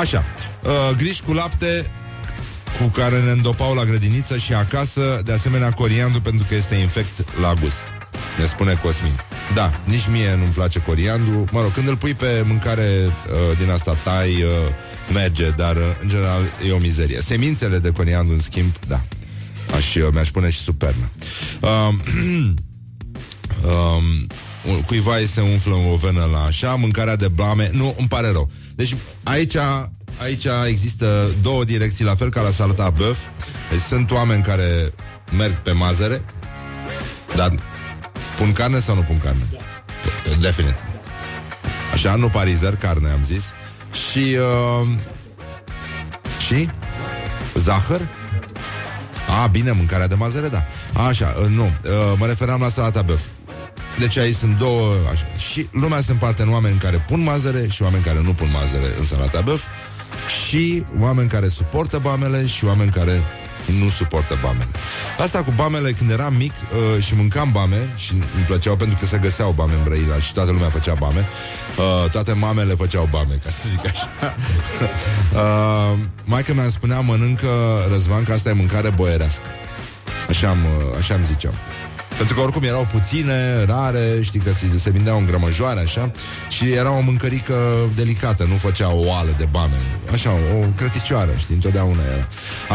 [0.00, 0.24] Așa,
[0.62, 1.90] uh, griji cu lapte
[2.78, 7.40] cu care ne îndopau la grădiniță și acasă, de asemenea coriandru pentru că este infect
[7.40, 7.82] la gust.
[8.38, 9.20] Ne spune Cosmin.
[9.54, 11.44] Da, nici mie nu-mi place coriandru.
[11.50, 14.50] Mă rog, când îl pui pe mâncare uh, din asta tai, uh,
[15.12, 17.20] merge, dar uh, în general e o mizerie.
[17.26, 19.00] Semințele de coriandru, în schimb, da.
[19.76, 21.10] Aș, uh, mi-aș pune și supernă.
[21.60, 21.88] Uh,
[23.62, 27.70] um, cuiva îi se umflă o venă la așa, mâncarea de blame.
[27.72, 28.50] Nu, îmi pare rău.
[28.74, 29.56] Deci aici
[30.22, 33.18] aici există două direcții, la fel ca la salata băf.
[33.70, 34.92] Deci sunt oameni care
[35.36, 36.24] merg pe mazăre,
[37.36, 37.71] dar
[38.42, 39.48] pun carne sau nu pun carne?
[40.40, 40.84] Definitiv.
[41.92, 43.44] Așa, nu parizer, carne am zis.
[44.10, 44.36] Și...
[44.80, 44.88] Uh,
[46.46, 46.68] și?
[47.54, 48.08] Zahăr?
[49.42, 50.64] A, bine, mâncarea de mazăre, da.
[51.08, 51.64] Așa, uh, nu.
[51.64, 53.20] Uh, mă referam la salata băf.
[53.98, 55.26] Deci aici sunt două așa.
[55.50, 58.94] Și lumea se împarte în oameni care pun mazăre Și oameni care nu pun mazăre
[58.98, 59.64] în salata băf
[60.46, 63.22] și oameni care suportă bamele și oameni care
[63.66, 64.68] nu suportă bamele.
[65.18, 69.06] Asta cu bamele, când eram mic uh, și mâncam bame și îmi plăceau pentru că
[69.06, 71.28] se găseau bame în Brăila și toată lumea făcea bame,
[71.78, 74.08] uh, toate mamele făceau bame, ca să zic așa.
[75.42, 77.48] uh, maica mea îmi spunea, mănâncă
[77.90, 79.48] Răzvan, că asta e mâncare boierească.
[80.28, 81.54] Așa am, uh, așa am ziceam.
[82.22, 86.10] Pentru că oricum erau puține, rare, știi că se, se vindeau în grămăjoare, așa,
[86.48, 87.54] și era o mâncărică
[87.94, 89.80] delicată, nu făcea o oală de bame,
[90.12, 92.28] așa, o crăticioară, știi, întotdeauna era.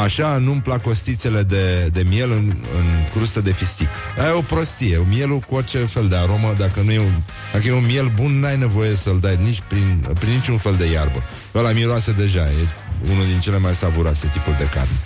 [0.04, 3.90] Așa, nu-mi plac costițele de, de miel în, în crustă de fistic.
[4.18, 7.22] Aia e o prostie, mielul cu orice fel de aromă, dacă nu e un,
[7.54, 10.92] dacă e un miel bun, n-ai nevoie să-l dai nici prin, prin niciun fel de
[10.92, 11.24] iarbă.
[11.56, 12.68] Ăla miroase deja, e
[13.12, 14.98] unul din cele mai savuroase tipuri de carne.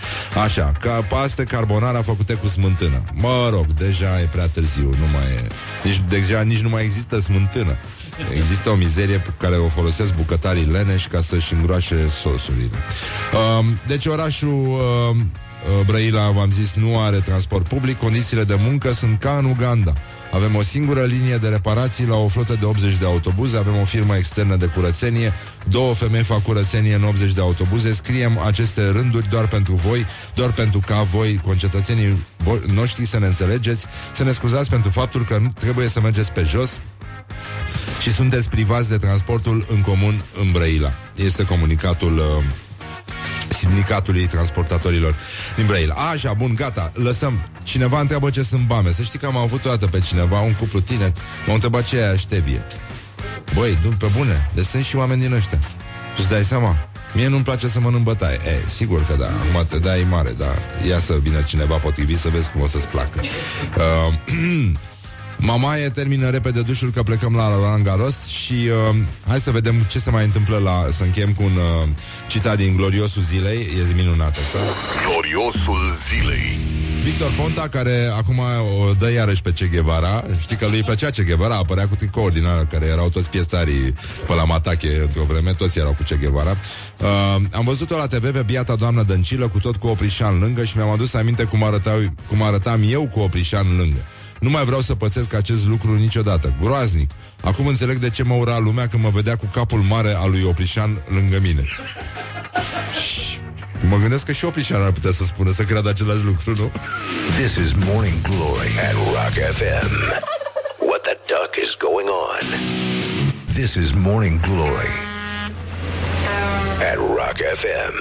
[0.44, 3.02] Așa, ca paste carbonara făcute cu smântână.
[3.14, 5.48] Mă rog, deja e prea târziu, nu mai e.
[5.84, 7.78] Nici, deja nici nu mai există smântână.
[8.36, 12.78] Există o mizerie pe care o folosesc bucătarii leneși ca să-și îngroașe sosurile.
[13.34, 19.20] Uh, deci orașul uh, Brăila, v-am zis, nu are transport public, condițiile de muncă sunt
[19.20, 19.94] ca în Uganda.
[20.32, 23.86] Avem o singură linie de reparații la o flotă de 80 de autobuze, avem o
[23.86, 25.34] firmă externă de curățenie,
[25.70, 30.52] două femei fac curățenie în 80 de autobuze, scriem aceste rânduri doar pentru voi, doar
[30.52, 32.26] pentru ca voi, concetățenii
[32.74, 36.44] noștri, să ne înțelegeți, să ne scuzați pentru faptul că nu trebuie să mergeți pe
[36.44, 36.80] jos,
[38.00, 40.94] și sunteți privați de transportul în comun în Brăila.
[41.16, 42.44] Este comunicatul uh,
[43.62, 45.16] Sindicatului Transportatorilor
[45.56, 45.94] din Brăila.
[45.94, 47.40] Așa, bun, gata, lăsăm.
[47.64, 48.92] Cineva întreabă ce sunt bame.
[48.92, 51.14] Să știi că am avut o dată pe cineva, un cuplu tineri,
[51.46, 52.66] m-au întrebat ce e aștevie.
[53.54, 55.60] Băi, pe bune, deci sunt și oameni din ăștia.
[56.16, 56.78] Tu-ți dai seama?
[57.14, 58.40] Mie nu-mi place să mănânc bătaie.
[58.46, 60.54] E, sigur că da, acum te dai mare, da.
[60.88, 63.20] Ia să vină cineva potrivit să vezi cum o să-ți placă.
[63.20, 64.14] Uh,
[65.42, 68.96] Mamaie termină repede dușul că plecăm la Roland Garros și uh,
[69.28, 70.88] hai să vedem ce se mai întâmplă la...
[70.98, 71.88] Să încheiem cu un uh,
[72.28, 73.60] citat din Gloriosul Zilei.
[73.60, 74.58] E minunat asta.
[75.06, 76.60] Gloriosul Zilei.
[77.04, 81.24] Victor Ponta, care acum o dă iarăși pe Che Guevara Știi că lui plăcea Che
[81.24, 83.94] Guevara Apărea cu tricouri din alea, care erau toți piețarii
[84.28, 86.50] Pe la Matache, într-o vreme Toți erau cu Che Guevara
[86.98, 87.08] uh,
[87.52, 90.90] Am văzut-o la TV pe biata doamnă Dăncilă Cu tot cu oprișan lângă Și mi-am
[90.90, 94.06] adus aminte cum, arătau, cum arătam eu cu oprișan lângă
[94.42, 96.56] nu mai vreau să pățesc acest lucru niciodată.
[96.62, 97.10] Groaznic.
[97.42, 100.44] Acum înțeleg de ce mă ura lumea când mă vedea cu capul mare al lui
[100.44, 101.64] Oprișan lângă mine.
[103.90, 106.72] Mă gândesc că și Oprișan ar putea să spună să creadă același lucru, nu?
[107.40, 109.92] This is Morning Glory at Rock FM.
[110.90, 112.46] What the duck is going on?
[113.54, 114.94] This is Morning Glory
[116.92, 117.96] at Rock FM.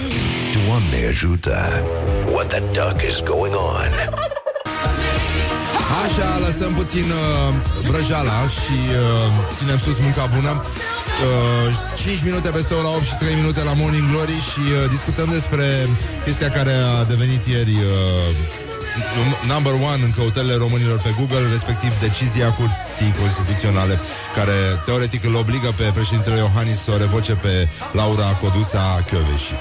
[0.66, 1.82] Doamne ajută!
[2.32, 3.90] What the duck is going on?
[6.00, 7.54] Așa, lăsăm puțin uh,
[7.88, 10.52] vrăjala și uh, ținem sus munca bună.
[10.60, 15.28] Uh, 5 minute peste ora 8 și 3 minute la Morning Glory și uh, discutăm
[15.38, 15.66] despre
[16.24, 18.61] chestia care a devenit ieri uh,
[19.52, 23.94] number one în căutările românilor pe Google, respectiv decizia Curții Constituționale,
[24.38, 29.52] care teoretic îl obligă pe președintele Iohannis să o revoce pe Laura Coduța Chioveși.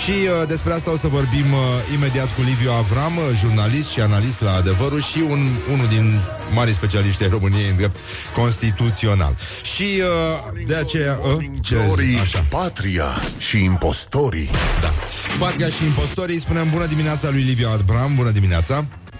[0.00, 4.00] Și uh, despre asta o să vorbim uh, imediat cu Liviu Avram, uh, jurnalist și
[4.00, 6.20] analist la Adevărul și un, unul din
[6.54, 7.96] mari specialiști ai României în drept
[8.34, 9.34] constituțional.
[9.62, 11.18] Și uh, de aceea...
[11.22, 11.76] Uh, ce,
[12.22, 12.46] așa.
[12.48, 14.50] Patria și impostorii.
[14.80, 14.92] Da.
[15.38, 18.75] Patria și impostorii, spunem bună dimineața lui Liviu Avram, bună dimineața.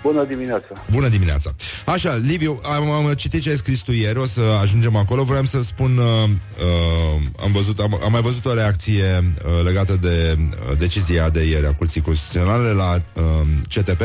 [0.06, 0.84] Bună dimineața!
[0.90, 1.50] Bună dimineața!
[1.86, 5.22] Așa, Liviu, am, am citit ce ai scris tu ieri, o să ajungem acolo.
[5.22, 9.98] Vreau să spun, uh, uh, am, văzut, am, am mai văzut o reacție uh, legată
[10.00, 13.22] de uh, decizia de ieri a Curții Constituționale la uh,
[13.74, 14.02] CTP.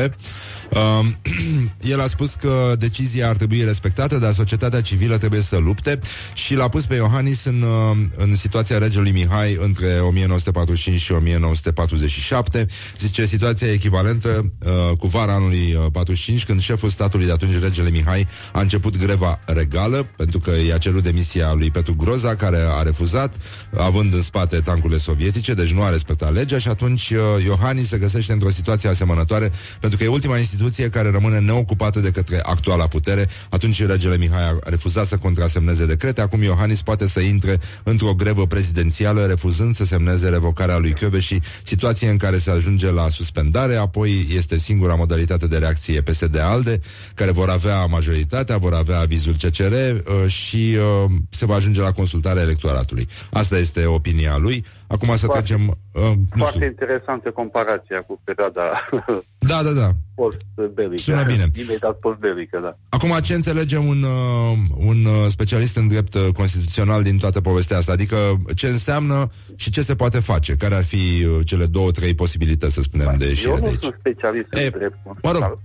[0.75, 1.05] Uh,
[1.91, 5.99] el a spus că decizia ar trebui respectată, dar societatea civilă trebuie să lupte
[6.33, 12.65] și l-a pus pe Iohannis în, uh, în situația regelui Mihai între 1945 și 1947.
[12.99, 18.27] Zice, situația echivalentă uh, cu vara anului 45, când șeful statului de atunci, regele Mihai,
[18.53, 23.35] a început greva regală, pentru că i-a cerut demisia lui Petru Groza, care a refuzat,
[23.77, 27.97] având în spate tancurile sovietice, deci nu a respectat legea și atunci uh, Iohannis se
[27.97, 32.87] găsește într-o situație asemănătoare, pentru că e ultima instituție care rămâne neocupată de către actuala
[32.87, 33.27] putere.
[33.49, 38.47] Atunci regele Mihai a refuzat să contrasemneze decrete, acum Iohannis poate să intre într-o grevă
[38.47, 44.27] prezidențială, refuzând să semneze revocarea lui și situație în care se ajunge la suspendare, apoi
[44.35, 46.79] este singura modalitate de reacție coaliție PSD-ALDE,
[47.15, 51.91] care vor avea majoritatea, vor avea avizul CCR uh, și uh, se va ajunge la
[51.91, 53.07] consultarea electoratului.
[53.31, 54.65] Asta este opinia lui.
[54.91, 55.77] Acum să foarte, trecem...
[55.91, 56.69] Uh, foarte știu.
[56.69, 58.63] interesantă comparația cu perioada
[59.51, 59.89] da, da, da.
[60.15, 61.01] post-belică.
[61.01, 61.45] Sună bine.
[61.53, 62.77] Imediat post-belică, da.
[62.89, 67.77] Acum, ce înțelege un, uh, un uh, specialist în drept uh, constituțional din toată povestea
[67.77, 67.91] asta?
[67.91, 70.55] Adică ce înseamnă și ce se poate face?
[70.55, 73.67] Care ar fi uh, cele două, trei posibilități, să spunem, de ieșire Eu nu de
[73.67, 73.79] aici?
[73.79, 75.59] sunt specialist e, în drept Mă rog,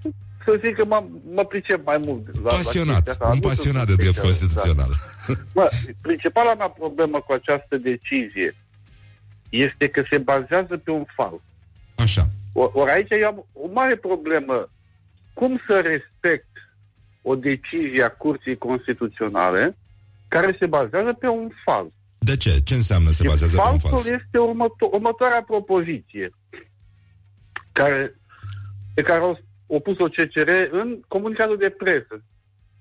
[0.45, 2.43] să zic că mă, mă pricep mai mult.
[2.43, 4.91] La, pasionat, la un pasionat de drept constituțional.
[5.27, 5.35] Da.
[5.55, 5.69] Mă,
[6.01, 8.55] principala mea problemă cu această decizie
[9.49, 11.41] este că se bazează pe un fals.
[11.95, 12.29] Așa.
[12.53, 14.71] Ori aici eu am o mare problemă.
[15.35, 16.47] Cum să respect
[17.23, 19.77] o decizie a Curții Constituționale
[20.29, 21.93] care se bazează pe un fals?
[22.19, 22.61] De ce?
[22.65, 23.83] Ce înseamnă se bazează pe un fals?
[23.83, 26.31] Falsul este următo- următoarea propoziție
[27.73, 28.15] care,
[28.95, 29.35] pe care o
[29.67, 32.23] o pus o CCR în comunicatul de presă.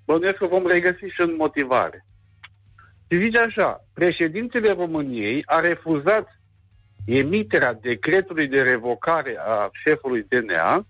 [0.05, 2.05] Bănuiesc că vom regăsi și în motivare.
[3.11, 6.39] Și zice așa, președintele României a refuzat
[7.05, 10.85] emiterea decretului de revocare a șefului DNA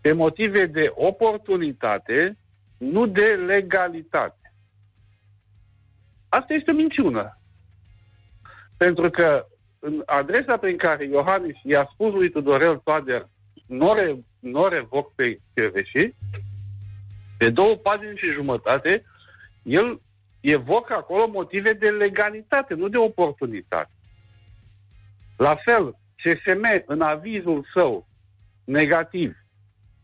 [0.00, 2.36] pe motive de oportunitate,
[2.78, 4.52] nu de legalitate.
[6.28, 7.38] Asta este o minciună.
[8.76, 9.46] Pentru că
[9.78, 13.28] în adresa prin care Iohannis i-a spus lui Tudorel Toader
[13.66, 16.14] nu, re, nu revoc pe Cheveși,
[17.38, 19.04] pe două pagini și jumătate,
[19.62, 20.00] el
[20.40, 23.90] evocă acolo motive de legalitate, nu de oportunitate.
[25.38, 28.06] La fel, CSM, în avizul său
[28.64, 29.36] negativ,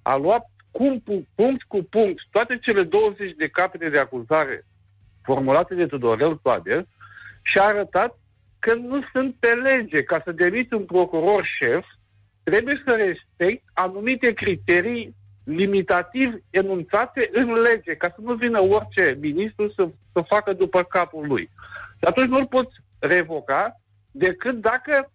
[0.03, 1.03] a luat cum,
[1.35, 4.66] punct cu punct toate cele 20 de capete de acuzare
[5.23, 6.87] formulate de Tudorel Toader
[7.42, 8.18] și a arătat
[8.59, 10.03] că nu sunt pe lege.
[10.03, 11.87] Ca să demiți un procuror șef,
[12.42, 19.68] trebuie să respect anumite criterii limitativ enunțate în lege, ca să nu vină orice ministru
[19.68, 21.51] să, să facă după capul lui.
[21.99, 25.12] Și atunci nu-l poți revoca decât dacă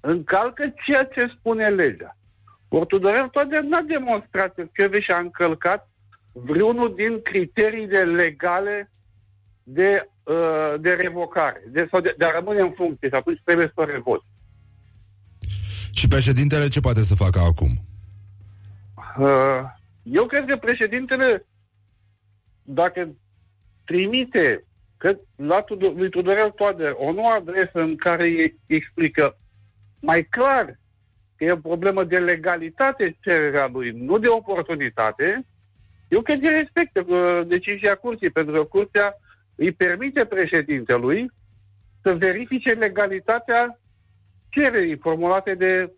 [0.00, 2.16] încalcă ceea ce spune legea.
[2.68, 5.90] Ortodorel Toader n-a demonstrat că și a încălcat
[6.32, 8.90] vreunul din criteriile legale
[9.62, 13.72] de, uh, de revocare, de, sau de, de a rămâne în funcție și atunci trebuie
[13.74, 14.24] să revoci.
[15.92, 17.68] Și președintele ce poate să facă acum?
[19.18, 19.60] Uh,
[20.02, 21.46] eu cred că președintele,
[22.62, 23.08] dacă
[23.84, 24.64] trimite
[24.96, 29.38] că la lui Tudorel Toader o nouă adresă în care îi explică
[30.06, 30.78] mai clar
[31.36, 35.46] că e o problemă de legalitate cererea lui, nu de oportunitate,
[36.08, 39.20] eu cred că respectă uh, decizia curții, pentru că curtea
[39.54, 41.32] îi permite președintelui
[42.02, 43.80] să verifice legalitatea
[44.48, 45.92] cererii formulate de,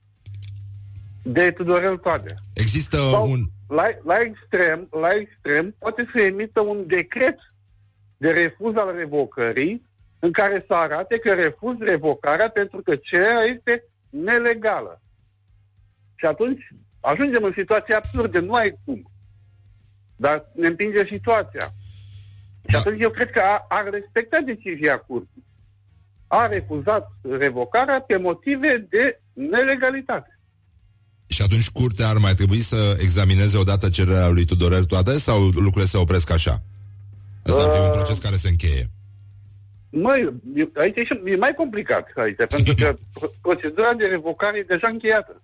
[1.23, 2.35] de Tudorel Toader.
[2.55, 3.41] Există Sau, un...
[3.69, 7.39] La, la, extrem, la extrem poate să emită un decret
[8.17, 9.87] de refuz al revocării
[10.19, 15.01] în care să arate că refuz revocarea pentru că cererea este nelegală.
[16.15, 16.61] Și atunci
[17.01, 19.11] ajungem în situația absurdă, nu ai cum.
[20.17, 21.75] Dar ne împinge situația.
[22.67, 22.79] Și da.
[22.79, 25.47] atunci eu cred că ar respecta decizia curții
[26.29, 30.39] a refuzat revocarea pe motive de nelegalitate.
[31.27, 35.85] Și atunci curtea ar mai trebui să examineze odată cererea lui Tudorel toate sau lucrurile
[35.85, 36.63] se opresc așa?
[37.45, 38.91] Asta ar fi un proces care se încheie.
[39.91, 44.59] Măi, e- aici e, și- e mai complicat aici, pentru că pro- procedura de revocare
[44.59, 45.43] e deja încheiată.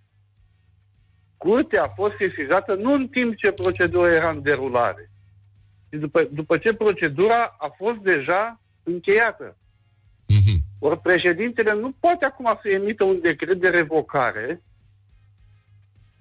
[1.37, 5.11] Curtea a fost sesizată nu în timp ce procedura era în derulare,
[5.91, 9.57] ci după, după ce procedura a fost deja încheiată.
[10.79, 14.63] Ori președintele nu poate acum să emită un decret de revocare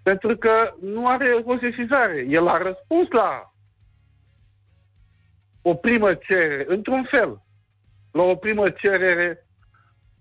[0.03, 2.25] pentru că nu are o sesizare.
[2.29, 3.53] El a răspuns la
[5.61, 7.41] o primă cerere, într-un fel,
[8.13, 9.47] la o primă cerere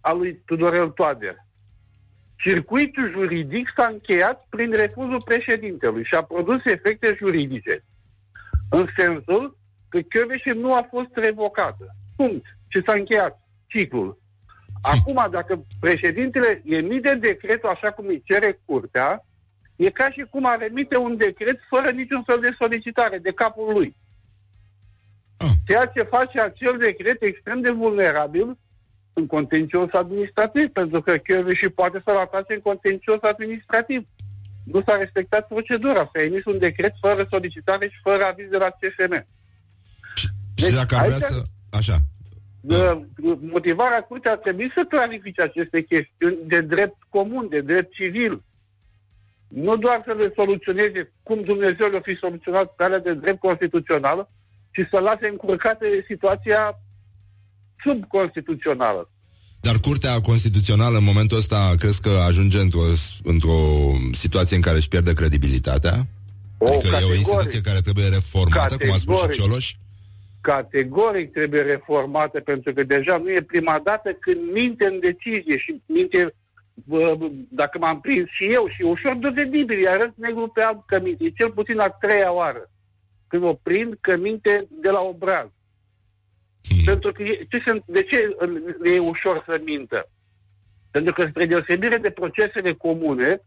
[0.00, 1.37] a lui Tudorel Toader.
[2.37, 7.85] Circuitul juridic s-a încheiat prin refuzul președintelui și a produs efecte juridice.
[8.70, 11.87] În sensul că Chioveși nu a fost revocată.
[12.16, 12.44] Punct.
[12.68, 14.20] Și s-a încheiat ciclul.
[14.83, 19.24] Acum, dacă președintele emite decretul așa cum îi cere curtea,
[19.76, 23.72] e ca și cum ar emite un decret fără niciun fel de solicitare de capul
[23.72, 23.96] lui.
[25.66, 28.57] Ceea ce face acel decret extrem de vulnerabil
[29.12, 31.16] în contencios administrativ, pentru că
[31.55, 34.07] și poate să-l atace în contencios administrativ.
[34.64, 38.70] Nu s-a respectat procedura, s-a emis un decret fără solicitare și fără aviz de la
[38.70, 39.26] CFM.
[40.55, 41.42] Și dacă ar vrea aici- să...
[41.70, 41.96] Așa.
[42.61, 43.07] De,
[43.40, 48.42] motivarea curții ar trebui să clarifice aceste chestiuni de drept comun, de drept civil.
[49.48, 54.28] Nu doar să le soluționeze cum Dumnezeu le-a fi soluționat pe alea de drept constituțional,
[54.72, 56.80] ci să lase încurcată situația
[57.85, 59.11] subconstituțională.
[59.61, 62.87] Dar Curtea Constituțională în momentul ăsta crezi că ajunge într-o,
[63.22, 63.58] într-o
[64.12, 65.94] situație în care își pierde credibilitatea?
[66.58, 67.18] O, adică e o categoric.
[67.18, 69.40] instituție care trebuie reformată, cum a spus și Categoric.
[69.40, 69.74] Cioloș?
[70.40, 75.82] Categoric trebuie reformată, pentru că deja nu e prima dată când minte în decizie și
[75.87, 76.35] minte,
[76.74, 80.85] bă, bă, dacă m-am prins și eu, și ușor dovedibil, îi arăt negru pe alb
[80.87, 81.24] că minte.
[81.24, 82.71] E cel puțin a treia oară
[83.33, 85.49] când o prind că minte de la obraz.
[86.85, 88.37] Pentru că e, ce se, de ce
[88.83, 90.09] le e ușor să mintă?
[90.90, 93.40] Pentru că spre deosebire de procesele comune,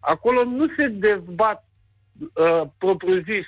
[0.00, 1.68] acolo nu se dezbat
[2.34, 3.46] uh, propriu-zis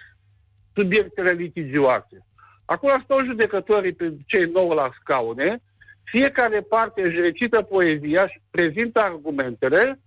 [0.75, 2.27] subiectele litigioase.
[2.65, 5.63] Acolo stau judecătorii pe cei nouă la scaune,
[6.05, 10.01] fiecare parte își recită poezia și prezintă argumentele,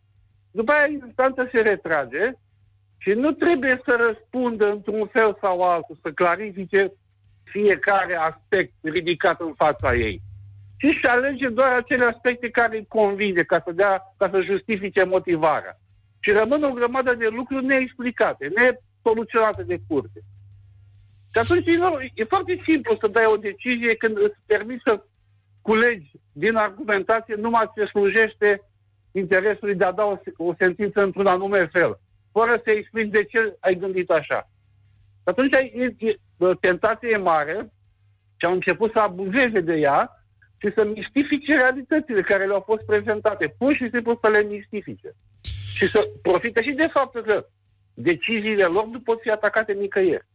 [0.52, 2.34] după aia instanța se retrage
[3.04, 6.94] și nu trebuie să răspundă într-un fel sau altul, să clarifice
[7.44, 10.22] fiecare aspect ridicat în fața ei.
[10.78, 15.04] Și și alege doar acele aspecte care îi convine ca să, dea, ca să justifice
[15.04, 15.80] motivarea.
[16.20, 20.20] Și rămân o grămadă de lucruri neexplicate, nesoluționate de curte.
[21.34, 25.04] Și atunci e, nor- e foarte simplu să dai o decizie când îți permiți să
[25.62, 28.62] culegi din argumentație numai ce slujește
[29.12, 32.00] interesului de a da o, o sentință într-un anume fel,
[32.32, 34.50] fără să explici de ce ai gândit așa.
[35.16, 37.72] Și atunci e, e, bă, tentația e mare
[38.36, 40.26] și au început să abuzeze de ea
[40.58, 45.16] și să mistifice realitățile care le-au fost prezentate, pur și simplu să le mistifice.
[45.76, 47.46] Și să profite și de faptul că
[47.94, 50.28] deciziile lor nu pot fi atacate nicăieri.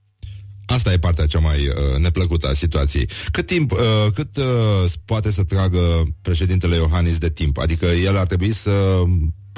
[0.67, 3.09] Asta e partea cea mai uh, neplăcută a situației.
[3.31, 3.79] Cât timp, uh,
[4.15, 7.59] cât uh, poate să tragă președintele Iohannis de timp?
[7.59, 9.03] Adică el ar trebui să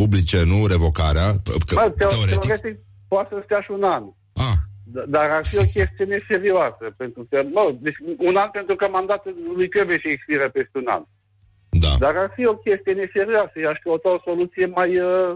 [0.01, 1.29] publice, nu, revocarea,
[1.67, 2.77] că, Bă, teo- teoretic, teoretic
[3.09, 4.05] poate să stea și un an.
[4.47, 4.57] Ah.
[4.95, 8.87] D- Dar ar fi o chestiune serioasă, pentru că, mă, deci un an pentru că
[8.89, 11.03] mandatul lui Căveș expiră peste un an.
[11.85, 11.93] Da.
[11.99, 13.53] Dar ar fi o chestiune serioasă.
[13.61, 15.33] I-aș căuta o soluție mai, uh,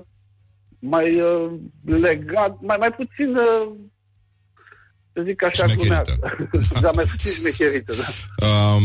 [0.79, 1.51] mai uh,
[1.85, 3.65] legat, mai, mai puțin, uh,
[5.13, 5.85] să zic așa, Șmecherită.
[5.85, 6.81] glumească.
[6.85, 8.07] da, mai puțin șmecherită, da.
[8.47, 8.85] Um,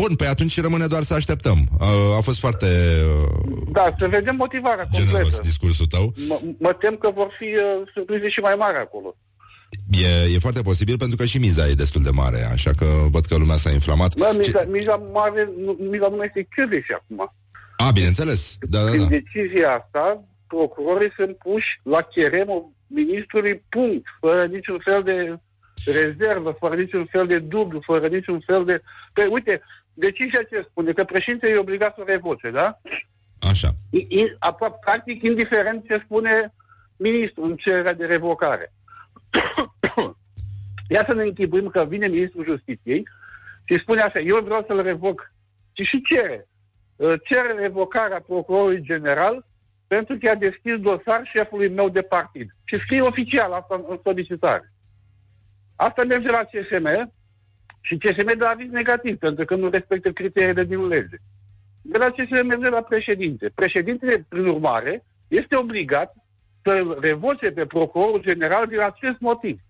[0.00, 1.58] bun, pe atunci rămâne doar să așteptăm.
[1.80, 5.42] Uh, a fost foarte uh, Da, să vedem motivarea generos completă.
[5.42, 6.04] discursul tău.
[6.28, 9.16] Mă, mă tem că vor fi uh, surprize și mai mari acolo.
[9.90, 13.24] E, e foarte posibil pentru că și miza e destul de mare, așa că văd
[13.24, 14.16] că lumea s-a inflamat.
[14.16, 17.32] Bă, miza, miza mare, nu, miza nu mai este Căveș acum.
[17.76, 18.56] A, bineînțeles.
[18.60, 19.08] Da, da, Prin da.
[19.18, 25.38] decizia asta, procurorii sunt puși la cheremul ministrului punct, fără niciun fel de
[26.00, 28.82] rezervă, fără niciun fel de dublu, fără niciun fel de...
[29.12, 29.60] Pe, uite,
[29.98, 30.92] decizia ce spune?
[30.92, 32.80] Că președintele e obligat să revoce, da?
[33.50, 33.68] Așa.
[33.90, 36.54] I, i, aproape, practic, indiferent ce spune
[36.96, 38.72] ministrul în cererea de revocare.
[40.88, 43.02] Ia să ne închipuim că vine ministrul justiției
[43.64, 45.32] și spune așa, eu vreau să-l revoc.
[45.72, 46.48] Și și cere.
[46.96, 49.46] Uh, Cere revocarea procurorului general
[49.86, 52.54] pentru că a deschis dosar șefului meu de partid.
[52.64, 54.72] Și scrie oficial asta în solicitare.
[55.76, 57.12] Asta merge la CSM
[57.80, 61.16] și CSM dă aviz negativ pentru că nu respectă criteriile din lege.
[61.82, 63.50] De la CSM merge la președinte.
[63.54, 66.14] Președintele, prin urmare, este obligat
[66.62, 69.60] să revoce pe procurorul general din acest motiv.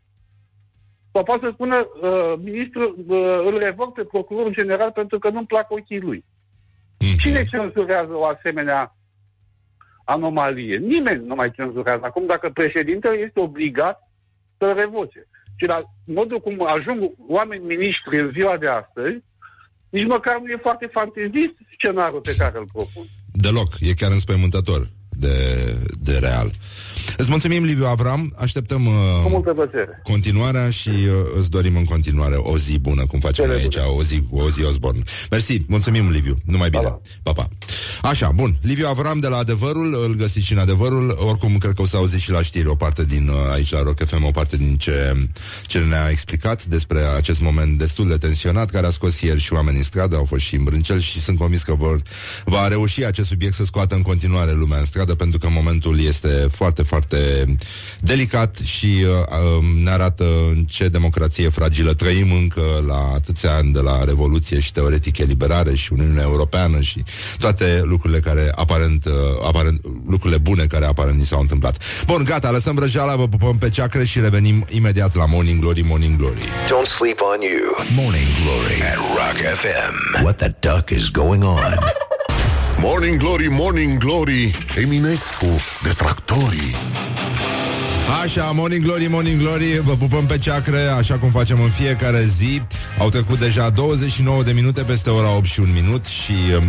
[1.13, 5.47] Sau poate să spună, uh, ministrul uh, îl revoc pe procurorul general pentru că nu-mi
[5.47, 6.25] plac ochii lui.
[7.19, 8.97] Cine cenzurează o asemenea
[10.05, 10.77] anomalie?
[10.77, 12.01] Nimeni nu mai cenzurează.
[12.03, 14.09] Acum, dacă președintele este obligat
[14.59, 15.27] să revoce.
[15.61, 19.17] Și la modul cum ajung oameni miniștri în ziua de astăzi,
[19.89, 23.05] nici măcar nu e foarte fantezist scenariul pe care îl propun.
[23.33, 25.37] Deloc, e chiar înspăimântător de,
[26.01, 26.51] de real.
[27.21, 28.93] Îți mulțumim, Liviu Avram, așteptăm uh,
[29.23, 30.01] Cu multă plăcere.
[30.03, 31.05] continuarea și uh,
[31.39, 34.65] îți dorim în continuare o zi bună, cum facem noi aici, o zi, o zi
[34.65, 35.03] Osborne.
[35.31, 36.99] Mersi, mulțumim, Liviu, numai bine.
[37.23, 37.49] Pa, pa.
[38.03, 41.83] Așa, bun, Liviu Avram de la Adevărul, îl găsiți și în Adevărul, oricum cred că
[41.83, 44.31] o să auziți și la știri o parte din, uh, aici la Rock FM, o
[44.31, 45.29] parte din ce,
[45.67, 49.79] ce ne-a explicat despre acest moment destul de tensionat, care a scos ieri și oamenii
[49.79, 52.03] în stradă, au fost și în brâncel și sunt convins că vor,
[52.45, 56.29] va reuși acest subiect să scoată în continuare lumea în stradă, pentru că momentul este
[56.51, 57.08] foarte, foarte
[58.01, 63.73] delicat și uh, uh, ne arată în ce democrație fragilă trăim încă la atâția ani
[63.73, 67.03] de la Revoluție și teoretic eliberare și Uniunea Europeană și
[67.39, 69.13] toate lucrurile care aparent, uh,
[69.47, 71.83] aparent lucrurile bune care aparent ni s-au întâmplat.
[72.07, 76.17] Bun, gata, lăsăm răjeala, vă pupăm pe ceacră și revenim imediat la Morning Glory, Morning
[76.17, 76.41] Glory.
[76.41, 77.87] Don't sleep on you.
[77.95, 80.23] Morning Glory at Rock FM.
[80.23, 81.79] What the duck is going on?
[82.81, 86.75] Morning Glory, Morning Glory Eminescu, detractorii.
[88.23, 92.63] Așa, Morning Glory, Morning Glory Vă pupăm pe ceacre, așa cum facem în fiecare zi.
[92.99, 96.63] Au trecut deja 29 de minute Peste ora 8 și un minut Și uh,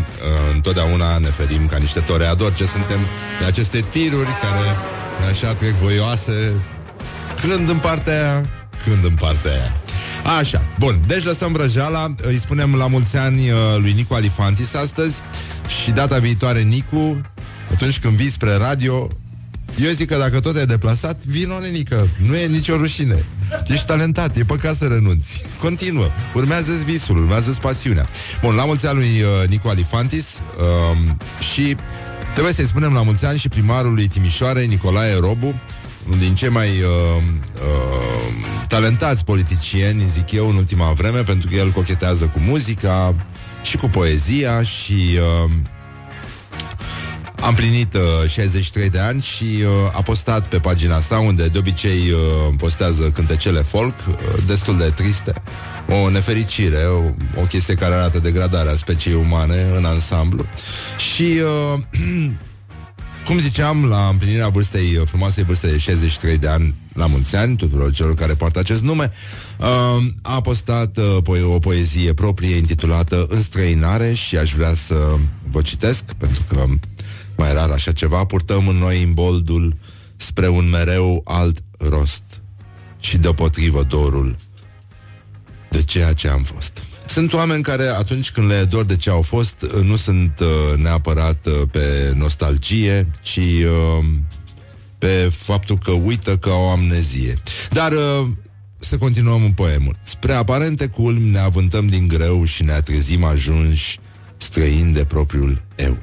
[0.53, 2.99] întotdeauna ne ferim ca niște toreadori Ce suntem
[3.39, 4.77] de aceste tiruri Care
[5.31, 6.53] așa trec voioase.
[7.41, 8.49] Când în partea aia?
[8.83, 9.73] Când în partea aia.
[10.37, 15.15] Așa, bun, deci lăsăm vrăjeala Îi spunem la mulți ani uh, lui Nicu Alifantis astăzi
[15.83, 17.21] Și data viitoare Nicu
[17.71, 19.07] Atunci când vii spre radio
[19.81, 23.25] eu zic că dacă tot ai deplasat, vino nenică, nu e nicio rușine.
[23.67, 25.45] Ești talentat, e păcat să renunți.
[25.59, 28.05] Continuă, urmează-ți visul, urmează-ți pasiunea.
[28.41, 30.97] Bun, la mulți ani lui uh, Nicu Alifantis uh,
[31.53, 31.75] și
[32.33, 35.61] trebuie să-i spunem la mulți ani și primarului Timișoarei, Nicolae Robu,
[36.05, 41.55] unul din cei mai uh, uh, talentați politicieni, zic eu, în ultima vreme, pentru că
[41.55, 43.15] el cochetează cu muzica
[43.61, 45.17] și cu poezia și...
[45.45, 45.51] Uh,
[47.41, 51.57] am plinit uh, 63 de ani și uh, a postat pe pagina sa, unde de
[51.57, 54.15] obicei uh, postează cântecele folk, uh,
[54.47, 55.33] destul de triste.
[56.03, 57.03] O nefericire, o,
[57.41, 60.45] o chestie care arată degradarea speciei umane în ansamblu.
[61.13, 61.41] Și,
[61.73, 61.79] uh,
[63.25, 67.55] cum ziceam, la împlinirea vârstei, uh, frumoasei vârste de 63 de ani, la mulți ani,
[67.55, 69.48] tuturor celor care poartă acest nume, uh,
[70.21, 75.15] a postat uh, po- o poezie proprie intitulată Înstrăinare și aș vrea să
[75.49, 76.65] vă citesc, pentru că
[77.37, 79.75] mai rar așa ceva, purtăm în noi imboldul
[80.15, 82.41] spre un mereu alt rost
[82.99, 84.37] și deopotrivă dorul
[85.69, 86.83] de ceea ce am fost.
[87.07, 90.77] Sunt oameni care atunci când le e dor de ce au fost, nu sunt uh,
[90.77, 94.05] neapărat uh, pe nostalgie, ci uh,
[94.97, 97.33] pe faptul că uită că au amnezie.
[97.69, 98.27] Dar uh,
[98.79, 99.97] să continuăm în poemul.
[100.03, 103.99] Spre aparente culmi ne avântăm din greu și ne atrezim ajunși
[104.37, 105.97] străini de propriul eu.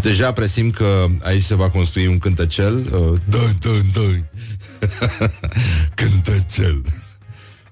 [0.00, 2.78] Deja presim că aici se va construi un cântăcel.
[2.78, 4.18] Uh, dă, dă, dă.
[5.94, 6.82] cântăcel.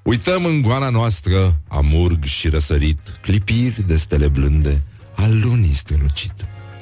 [0.03, 4.83] Uităm în goana noastră amurg și răsărit, clipiri de stele blânde,
[5.17, 6.33] al lunii strălucit.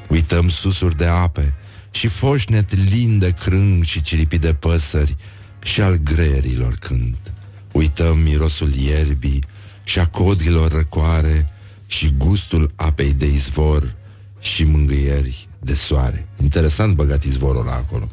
[0.08, 1.54] Uităm susuri de ape
[1.90, 5.16] și foșnet lin de crâng și ciripi de păsări
[5.62, 7.32] și al greierilor cânt.
[7.76, 9.42] Uităm mirosul ierbii
[9.84, 11.50] și a codrilor răcoare
[11.86, 13.94] și gustul apei de izvor
[14.40, 16.28] și mângâieri de soare.
[16.42, 18.08] Interesant băgat izvorul ăla acolo.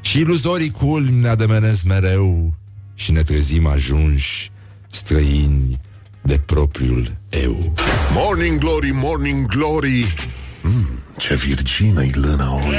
[0.00, 2.54] Și iluzorii culmi ne ademenesc mereu
[2.94, 4.50] și ne trezim ajunși
[4.90, 5.80] străini
[6.22, 7.74] de propriul eu.
[8.12, 10.14] Morning Glory, Morning Glory
[10.62, 12.74] mm, Ce virgină-i lâna oi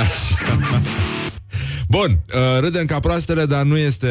[0.00, 0.82] Așa.
[1.90, 4.06] Bun, uh, râdem ca proastele, dar nu este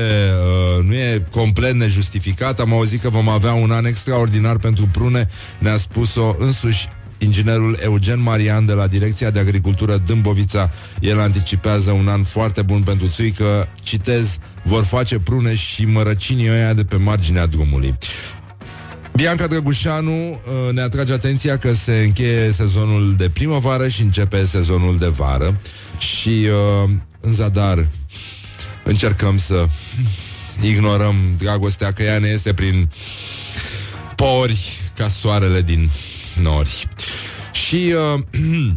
[0.77, 2.59] uh, nu e complet nejustificat.
[2.59, 5.27] Am auzit că vom avea un an extraordinar pentru prune,
[5.59, 10.71] ne-a spus-o însuși inginerul Eugen Marian de la Direcția de Agricultură Dâmbovița.
[10.99, 16.73] El anticipează un an foarte bun pentru țuică, citez, vor face prune și mărăcinii ăia
[16.73, 17.97] de pe marginea drumului.
[19.15, 24.97] Bianca Drăgușanu uh, ne atrage atenția că se încheie sezonul de primăvară și începe sezonul
[24.97, 25.59] de vară
[25.97, 26.89] și uh,
[27.19, 27.87] în zadar
[28.83, 29.65] încercăm să
[30.61, 32.89] ignorăm dragostea că ea ne este prin
[34.15, 35.89] pori ca soarele din
[36.41, 36.87] nori.
[37.51, 38.21] Și uh,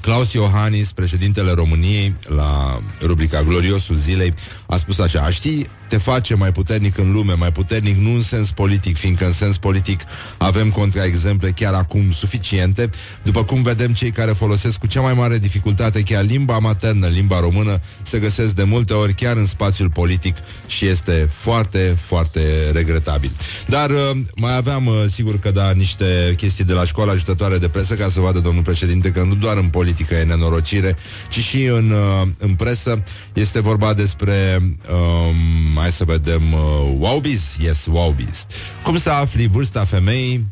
[0.00, 4.34] Claus Iohannis, președintele României, la rubrica Gloriosul Zilei,
[4.66, 8.50] a spus așa, știi, te face mai puternic în lume, mai puternic nu în sens
[8.50, 10.00] politic, fiindcă în sens politic
[10.38, 12.90] avem contraexemple chiar acum suficiente,
[13.22, 17.40] după cum vedem cei care folosesc cu cea mai mare dificultate chiar limba maternă, limba
[17.40, 20.36] română, se găsesc de multe ori chiar în spațiul politic
[20.66, 22.40] și este foarte, foarte
[22.72, 23.30] regretabil.
[23.66, 27.68] Dar uh, mai aveam, uh, sigur că da, niște chestii de la școala ajutătoare de
[27.68, 30.96] presă ca să vadă domnul președinte că nu doar în politică e nenorocire,
[31.28, 34.58] ci și în, uh, în presă este vorba despre
[34.92, 36.60] um, Hai să vedem uh,
[36.98, 38.46] Wowbiz, yes, Wowbiz.
[38.82, 40.46] Cum să afli vârsta femeii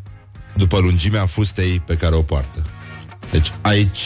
[0.57, 2.67] După lungimea fustei pe care o poartă?
[3.31, 3.99] Deci aici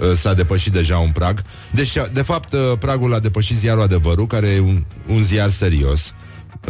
[0.00, 1.42] uh, S-a depășit deja un prag.
[1.72, 6.14] Deci, de fapt, uh, pragul a depășit ziarul adevărul Care e un, un ziar serios.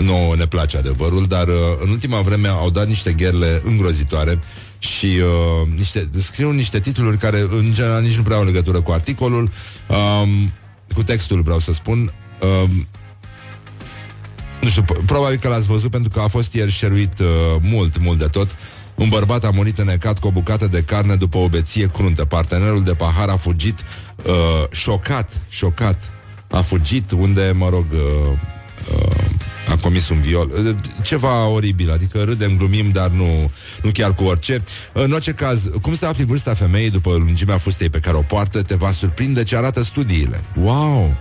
[0.02, 4.38] Nu ne place adevărul, dar uh, în ultima vreme au dat niște gherle îngrozitoare
[4.78, 8.90] și uh, niște, scriu niște titluri care în general nici nu prea au legătură cu
[8.90, 9.50] articolul,
[9.88, 10.52] um,
[10.94, 12.12] cu textul vreau să spun.
[12.40, 12.86] Um,
[14.60, 17.26] nu știu, probabil că l-ați văzut pentru că a fost ieri șeruit uh,
[17.60, 18.56] mult, mult de tot.
[18.94, 22.24] Un bărbat a murit înecat cu o bucată de carne după o beție cruntă.
[22.24, 23.84] Partenerul de pahar a fugit
[24.26, 24.32] uh,
[24.70, 26.12] șocat, șocat.
[26.50, 28.38] A fugit unde, mă rog, uh,
[28.94, 30.50] uh, a comis un viol.
[30.64, 33.50] Uh, ceva oribil, adică râdem, glumim, dar nu,
[33.82, 34.62] nu chiar cu orice.
[34.92, 38.62] În orice caz, cum să afli vârsta femeii după lungimea fustei pe care o poartă,
[38.62, 40.44] te va surprinde ce arată studiile.
[40.62, 41.16] Wow!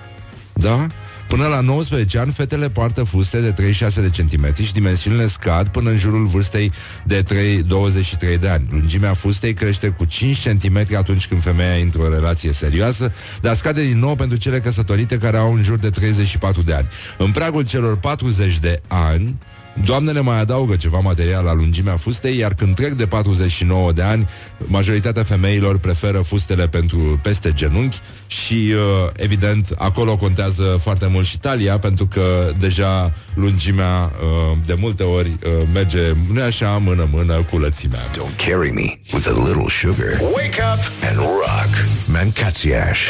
[0.53, 0.87] Da?
[1.29, 5.89] Până la 19 ani, fetele poartă fuste de 36 de centimetri și dimensiunile scad până
[5.89, 6.71] în jurul vârstei
[7.03, 8.67] de 3, 23 de ani.
[8.71, 13.85] Lungimea fustei crește cu 5 cm atunci când femeia intră o relație serioasă, dar scade
[13.85, 16.87] din nou pentru cele căsătorite care au în jur de 34 de ani.
[17.17, 19.35] În pragul celor 40 de ani,
[19.73, 24.27] Doamnele mai adaugă ceva material la lungimea fustei, iar când trec de 49 de ani,
[24.65, 31.37] majoritatea femeilor preferă fustele pentru peste genunchi și, uh, evident, acolo contează foarte mult și
[31.37, 35.99] talia, pentru că deja lungimea uh, de multe ori uh, merge,
[36.33, 38.03] nu așa, mână-mână cu lățimea.
[38.11, 40.19] Don't carry me with a little sugar.
[40.21, 41.87] Wake up and rock.
[42.05, 42.99] Mancațiaș.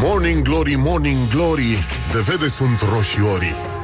[0.00, 3.75] Morning Glory, Morning Glory, de vede sunt roșiorii.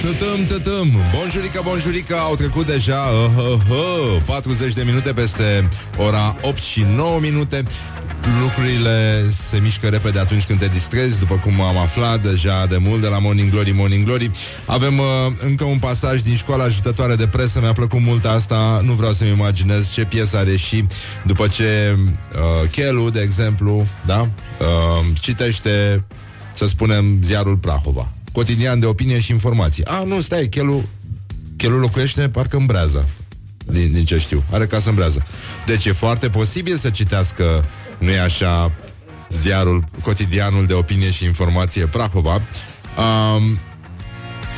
[0.00, 0.88] Tătăm, tătăm.
[1.16, 2.98] Bonjurica, bonjurica Au trecut deja
[3.36, 7.62] uh, uh, uh, 40 de minute peste ora 8 și 9 minute.
[8.40, 13.00] Lucrurile se mișcă repede atunci când te distrezi După cum am aflat deja de mult
[13.00, 14.30] De la Morning Glory, Morning Glory.
[14.66, 15.06] Avem uh,
[15.46, 19.30] încă un pasaj din școala ajutătoare de presă Mi-a plăcut mult asta Nu vreau să-mi
[19.30, 20.84] imaginez ce piesă are și
[21.26, 24.20] După ce uh, Chelu, de exemplu Da?
[24.20, 26.04] Uh, citește
[26.54, 29.84] Să spunem ziarul Prahova cotidian de opinie și informații.
[29.84, 30.84] A, nu, stai, Chelu,
[31.56, 33.08] Chelu locuiește parcă în brează.
[33.66, 34.44] Din, din ce știu.
[34.50, 35.26] Are casă în brează.
[35.66, 37.64] Deci e foarte posibil să citească,
[37.98, 38.72] nu e așa,
[39.28, 43.58] ziarul, cotidianul de opinie și informație Prahova, um,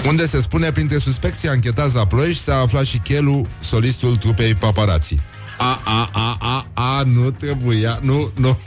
[0.09, 5.21] unde se spune printre suspecții anchetați la Ploiești s-a aflat și Chelu, solistul trupei paparații.
[5.59, 8.59] A, a, a, a, a, nu trebuia, nu, nu,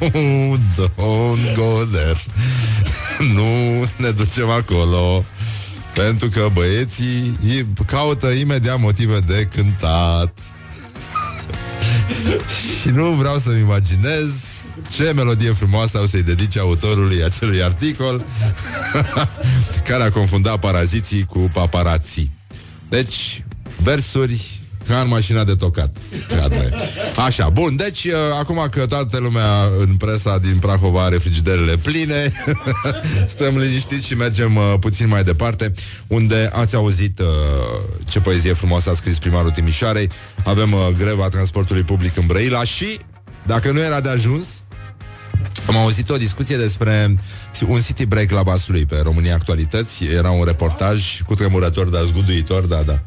[0.75, 2.17] don't go there.
[3.35, 5.25] nu ne ducem acolo.
[5.93, 7.39] Pentru că băieții
[7.85, 10.37] caută imediat motive de cântat.
[12.81, 14.29] Și nu vreau să-mi imaginez
[14.95, 18.25] ce melodie frumoasă au să-i dedice autorului acelui articol
[19.87, 22.31] care a confundat paraziții cu paparații.
[22.89, 23.43] Deci,
[23.77, 24.54] versuri
[24.87, 25.97] ca în mașina de tocat.
[27.25, 32.31] Așa, bun, deci uh, acum că toată lumea în presa din Prahova are frigiderele pline,
[33.35, 35.71] stăm liniștiți și mergem uh, puțin mai departe,
[36.07, 37.27] unde ați auzit uh,
[38.09, 40.09] ce poezie frumoasă a scris primarul Timișoarei.
[40.43, 42.99] Avem uh, greva transportului public în Brăila și,
[43.45, 44.45] dacă nu era de ajuns,
[45.67, 47.17] am auzit o discuție despre
[47.67, 50.03] un city break la Vaslui pe România Actualități.
[50.03, 52.99] Era un reportaj cu tremurător, dar zguduitor, da, da.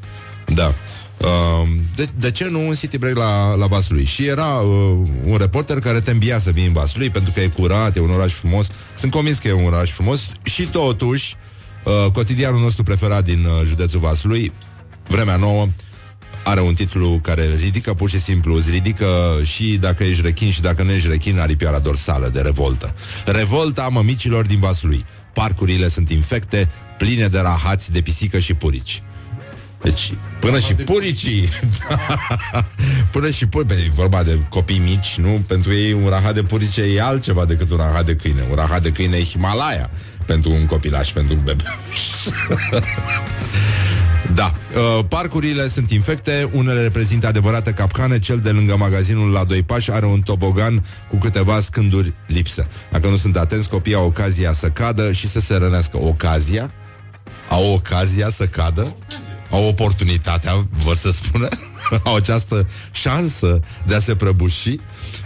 [0.54, 0.74] Da.
[1.20, 4.04] Uh, de, de ce nu un city break la, la Vaslui?
[4.04, 7.48] Și era uh, un reporter care te îmbia să vii în Vaslui pentru că e
[7.48, 8.66] curat, e un oraș frumos.
[8.98, 11.34] Sunt convins că e un oraș frumos și totuși
[11.84, 14.52] uh, cotidianul nostru preferat din uh, județul Vaslui,
[15.08, 15.66] Vremea Nouă,
[16.44, 20.60] are un titlu care ridică pur și simplu, îți ridică și dacă ești rechin și
[20.60, 22.94] dacă nu ești rechin, aripioara dorsală de revoltă.
[23.26, 25.04] Revolta mămicilor din Vaslui.
[25.34, 29.02] Parcurile sunt infecte, pline de rahați de pisică și purici.
[29.82, 31.48] Deci, până și puricii
[33.12, 35.44] Până și puricii E vorba de copii mici, nu?
[35.46, 38.82] Pentru ei un rahat de purice e altceva decât un rahat de câine Un rahat
[38.82, 39.90] de câine e Himalaya
[40.26, 41.62] Pentru un copilaș, pentru un bebe
[44.34, 49.62] Da, uh, parcurile sunt infecte, unele reprezintă adevărate capcane, cel de lângă magazinul la doi
[49.62, 52.68] pași are un tobogan cu câteva scânduri lipsă.
[52.90, 55.98] Dacă nu sunt atenți, copiii au ocazia să cadă și să se rănească.
[56.02, 56.72] Ocazia?
[57.48, 58.96] Au ocazia să cadă?
[59.50, 61.48] Au oportunitatea, vă să spună,
[62.04, 64.68] au această șansă de a se prăbuși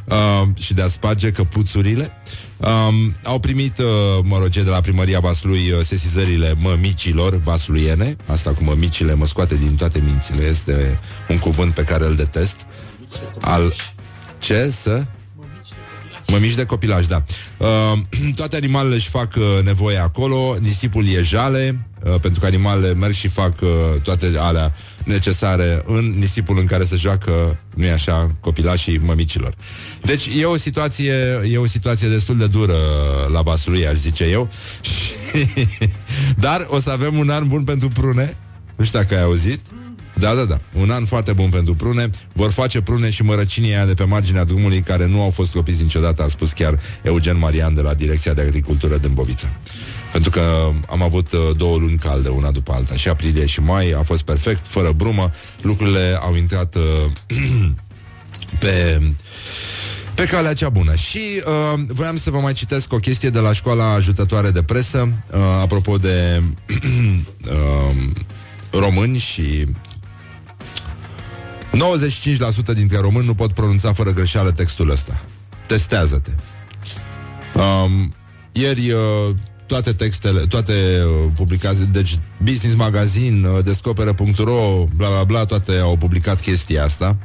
[0.05, 2.13] uh, și de a sparge căpuțurile.
[2.57, 3.87] Um, au primit, uh,
[4.23, 8.17] mă rog, cei de la primăria Vaslui uh, sesizările mămicilor vasluiene.
[8.27, 10.45] Asta cu mămicile mă scoate din toate mințile.
[10.45, 10.99] Este
[11.29, 12.57] un cuvânt pe care îl detest.
[13.41, 13.73] Al...
[14.39, 14.75] Ce?
[14.83, 15.07] Să?
[16.33, 17.23] Mămici de copilaj, da.
[17.57, 17.99] Uh,
[18.41, 23.13] toate animalele își fac uh, nevoie acolo, nisipul e jale, uh, pentru că animalele merg
[23.13, 23.69] și fac uh,
[24.03, 24.75] toate alea
[25.05, 29.55] necesare în nisipul în care se joacă, nu e așa, copilașii mămicilor.
[30.03, 32.79] Deci e o situație, e o situație destul de dură
[33.33, 34.49] la Vaslui, aș zice eu.
[36.45, 38.37] Dar o să avem un an bun pentru prune.
[38.77, 39.61] Nu știu dacă ai auzit.
[40.15, 40.61] Da, da, da.
[40.73, 42.11] Un an foarte bun pentru prune.
[42.33, 45.83] Vor face prune și mărăcinii aia de pe marginea drumului care nu au fost copiți
[45.83, 49.53] niciodată, a spus chiar Eugen Marian de la Direcția de Agricultură din Boviță.
[50.13, 53.91] Pentru că am avut uh, două luni calde, una după alta, și aprilie și mai,
[53.91, 56.83] a fost perfect, fără brumă, lucrurile au intrat uh,
[58.61, 59.01] pe
[60.15, 60.95] pe calea cea bună.
[60.95, 65.09] Și uh, voiam să vă mai citesc o chestie de la școala ajutătoare de presă,
[65.31, 66.43] uh, apropo de
[66.73, 67.95] uh,
[68.71, 69.67] români și
[71.73, 75.25] 95% dintre români nu pot pronunța fără greșeală textul ăsta.
[75.67, 76.31] Testează-te.
[77.59, 78.15] Um,
[78.53, 79.35] ieri uh,
[79.67, 85.97] toate textele, toate uh, publicații, deci Business Magazine, uh, Descoperă.ro, bla bla bla, toate au
[85.97, 87.17] publicat chestia asta.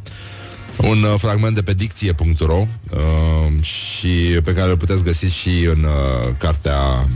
[0.77, 5.83] Un uh, fragment de pe dicție.ro uh, și pe care îl puteți găsi și în
[5.83, 7.07] uh, cartea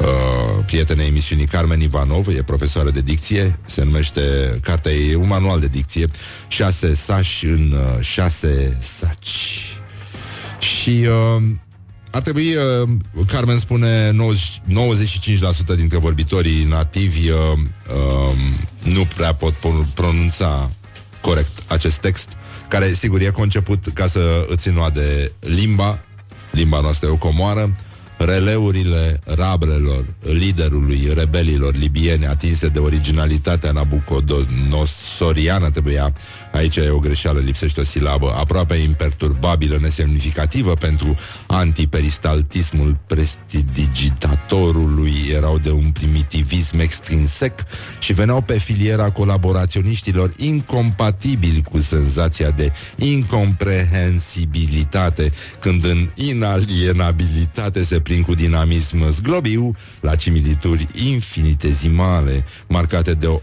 [0.00, 4.20] uh, prietenei emisiunii Carmen Ivanov, e profesoară de dicție, se numește,
[4.62, 6.06] cartea e un manual de dicție,
[6.48, 9.64] șase saci în uh, șase saci.
[10.58, 11.42] Și uh,
[12.10, 12.88] ar trebui, uh,
[13.26, 14.60] Carmen spune, 90,
[15.74, 18.36] 95% dintre vorbitorii nativi uh, uh,
[18.82, 19.54] nu prea pot
[19.94, 20.70] pronunța
[21.20, 22.28] corect acest text,
[22.68, 25.98] care, sigur, e conceput ca să îți înnoade limba,
[26.50, 27.72] limba noastră e o comoară,
[28.24, 36.12] releurile rabrelor liderului rebelilor libiene atinse de originalitatea nabucodonosoriană trebuia,
[36.52, 41.14] aici e o greșeală, lipsește o silabă, aproape imperturbabilă, nesemnificativă pentru
[41.46, 47.64] antiperistaltismul prestidigitatorului, erau de un primitivism extrinsec
[47.98, 58.24] și veneau pe filiera colaboraționiștilor incompatibili cu senzația de incomprehensibilitate, când în inalienabilitate se prind
[58.24, 63.40] cu dinamism zglobiu la similituri infinitezimale, marcate de o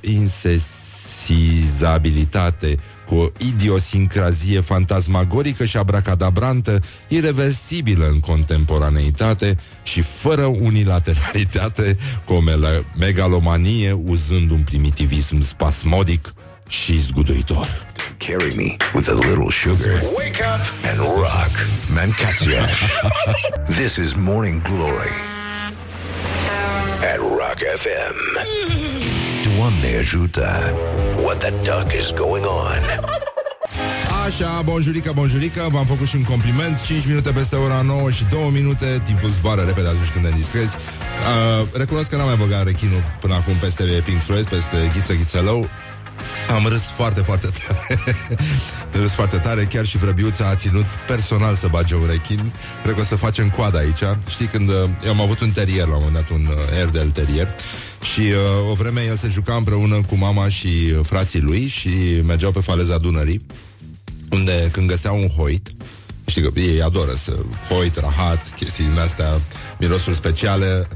[1.30, 12.39] insesizabilitate, cu o idiosincrazie fantasmagorică și abracadabrantă, irreversibilă în contemporaneitate și fără unilateralitate, cu o
[12.97, 16.34] megalomanie, uzând un primitivism spasmodic
[16.67, 17.86] și zguduitor.
[18.17, 20.01] Carry me with a little sugar.
[20.15, 21.51] Wake up and rock.
[21.95, 22.69] Mancația.
[23.80, 25.13] This is Morning Glory
[27.13, 28.15] at Rock FM.
[29.58, 30.74] Doamne ajută.
[31.24, 32.82] What the duck is going on?
[34.26, 38.49] Așa, bonjurică, bonjurică V-am făcut și un compliment 5 minute peste ora 9 și 2
[38.53, 43.03] minute Timpul zboară repede atunci când ne distrezi uh, Recunosc că n-am mai băgat rechinul
[43.22, 45.68] Până acum peste Pink Floyd Peste Ghiță Ghițălău
[46.55, 47.99] am râs foarte, foarte tare.
[49.01, 53.01] Râs foarte tare Chiar și Vrăbiuța a ținut personal să bage un rechin Cred că
[53.01, 54.03] o să facem coada aici.
[54.29, 54.75] Știi când uh,
[55.05, 57.47] eu am avut un terier La un moment dat, un uh, Airedale terier
[58.13, 61.89] Și uh, o vreme el se juca împreună cu mama și uh, frații lui Și
[62.25, 63.45] mergeau pe faleza Dunării
[64.31, 65.69] Unde când găseau un hoit
[66.38, 67.35] Știi că ei adoră să
[67.69, 69.41] hoit, rahat, chestii din astea,
[69.79, 70.88] mirosuri speciale.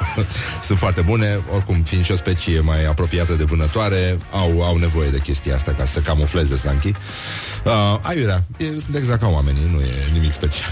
[0.66, 5.08] Sunt foarte bune, oricum fiind și o specie mai apropiată de vânătoare, au, au nevoie
[5.08, 6.88] de chestia asta ca să camufleze Sanchi.
[6.88, 10.70] Uh, aiurea, e, sunt exact ca oamenii, nu e nimic special.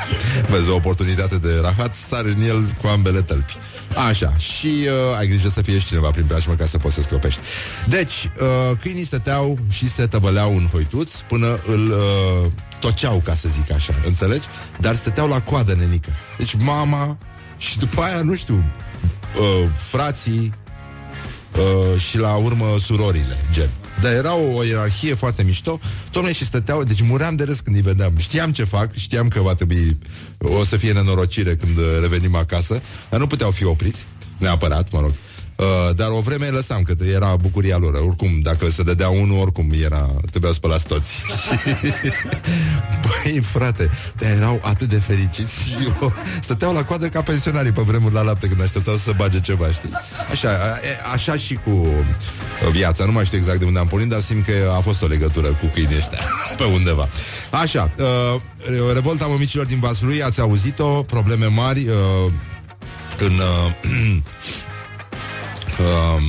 [0.50, 3.56] Vezi o oportunitate de rahat, sar în el cu ambele tălpi.
[4.08, 7.02] Așa, și uh, ai grijă să fie și cineva prin preajmă ca să poți să
[7.02, 7.40] stropești.
[7.88, 12.50] Deci, uh, câinii stăteau și se tăvăleau în hoituț până îl uh,
[12.80, 14.46] toceau, ca să zic așa, înțelegi?
[14.80, 16.10] Dar stăteau la coadă, nenică.
[16.38, 17.18] Deci mama
[17.56, 18.64] și după aia, nu știu,
[19.40, 20.52] uh, frații
[21.56, 23.70] uh, și la urmă surorile, gen.
[24.00, 25.78] Dar era o, o ierarhie foarte mișto
[26.12, 29.40] Domnule, și stăteau, deci muream de râs când îi vedeam Știam ce fac, știam că
[29.40, 29.98] va trebui
[30.38, 34.06] O să fie nenorocire când revenim acasă Dar nu puteau fi opriți,
[34.38, 35.39] neapărat, mă rog Uh,
[35.94, 37.94] dar o vreme lăsam, că era bucuria lor.
[37.94, 41.08] Oricum, dacă se dădea unul, oricum era, trebuia spălați toți.
[43.04, 47.80] Băi, frate, de erau atât de fericiți și eu stăteau la coadă ca pensionarii pe
[47.80, 49.90] vremuri la lapte când așteptau să bage ceva, știi?
[50.30, 51.88] Așa, a, așa și cu
[52.70, 53.04] viața.
[53.04, 55.48] Nu mai știu exact de unde am pornit, dar simt că a fost o legătură
[55.48, 56.18] cu câinii ăștia
[56.56, 57.08] pe undeva.
[57.50, 58.40] Așa, uh,
[58.92, 62.32] revolta mămicilor din Vaslui, ați auzit-o, probleme mari uh,
[63.18, 64.22] în uh,
[65.80, 66.22] uh,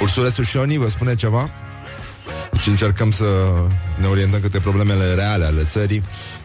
[0.00, 1.50] Ursulețul Șoni vă spune ceva?
[2.60, 3.24] Și încercăm să
[4.00, 6.02] ne orientăm către problemele reale ale țării.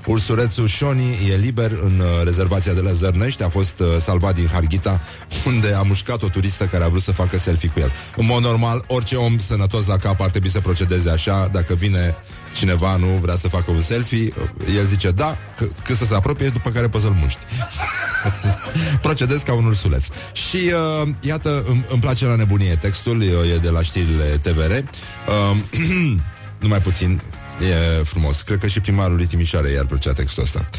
[0.07, 4.47] Ursulețul Șoni e liber în uh, rezervația de la Zărnești, a fost uh, salvat din
[4.47, 5.01] Harghita,
[5.45, 7.91] unde a mușcat o turistă care a vrut să facă selfie cu el.
[8.15, 12.15] În mod normal, orice om sănătos la cap ar trebui să procedeze așa, dacă vine
[12.55, 14.33] cineva nu vrea să facă un selfie,
[14.75, 17.39] el zice da, că, că să se apropie, după care poți să-l muști.
[19.01, 20.05] Procedez ca un ursuleț.
[20.33, 24.71] Și uh, iată, îmi, îmi place la nebunie textul, e de la știrile TVR.
[24.71, 25.57] Uh,
[26.61, 27.21] numai puțin,
[27.59, 28.41] E frumos.
[28.41, 30.69] Cred că și primarului Timișoare i-ar plăcea textul ăsta.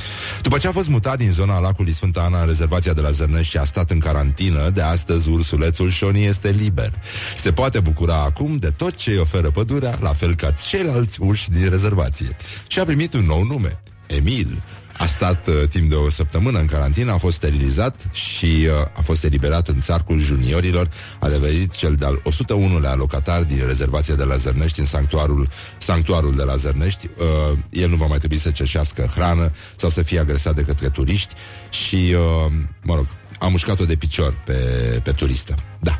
[0.42, 3.50] După ce a fost mutat din zona lacului Sfânta Ana în rezervația de la Zărnești
[3.50, 6.90] și a stat în carantină, de astăzi ursulețul Șoni este liber.
[7.38, 11.50] Se poate bucura acum de tot ce îi oferă pădurea, la fel ca ceilalți uși
[11.50, 12.36] din rezervație.
[12.68, 14.62] Și a primit un nou nume, Emil,
[14.98, 19.00] a stat uh, timp de o săptămână în carantină, a fost sterilizat și uh, a
[19.02, 20.88] fost eliberat în țarcul juniorilor.
[21.20, 26.42] A devenit cel de-al 101-lea locatar din rezervația de la Zărnești, în sanctuarul, sanctuarul de
[26.42, 27.08] la Zărnești.
[27.18, 30.88] Uh, el nu va mai trebui să cerșească hrană sau să fie agresat de către
[30.88, 31.34] turiști
[31.70, 33.06] și, uh, mă rog,
[33.38, 34.54] a mușcat-o de picior pe,
[35.02, 35.54] pe turistă.
[35.80, 35.98] Da.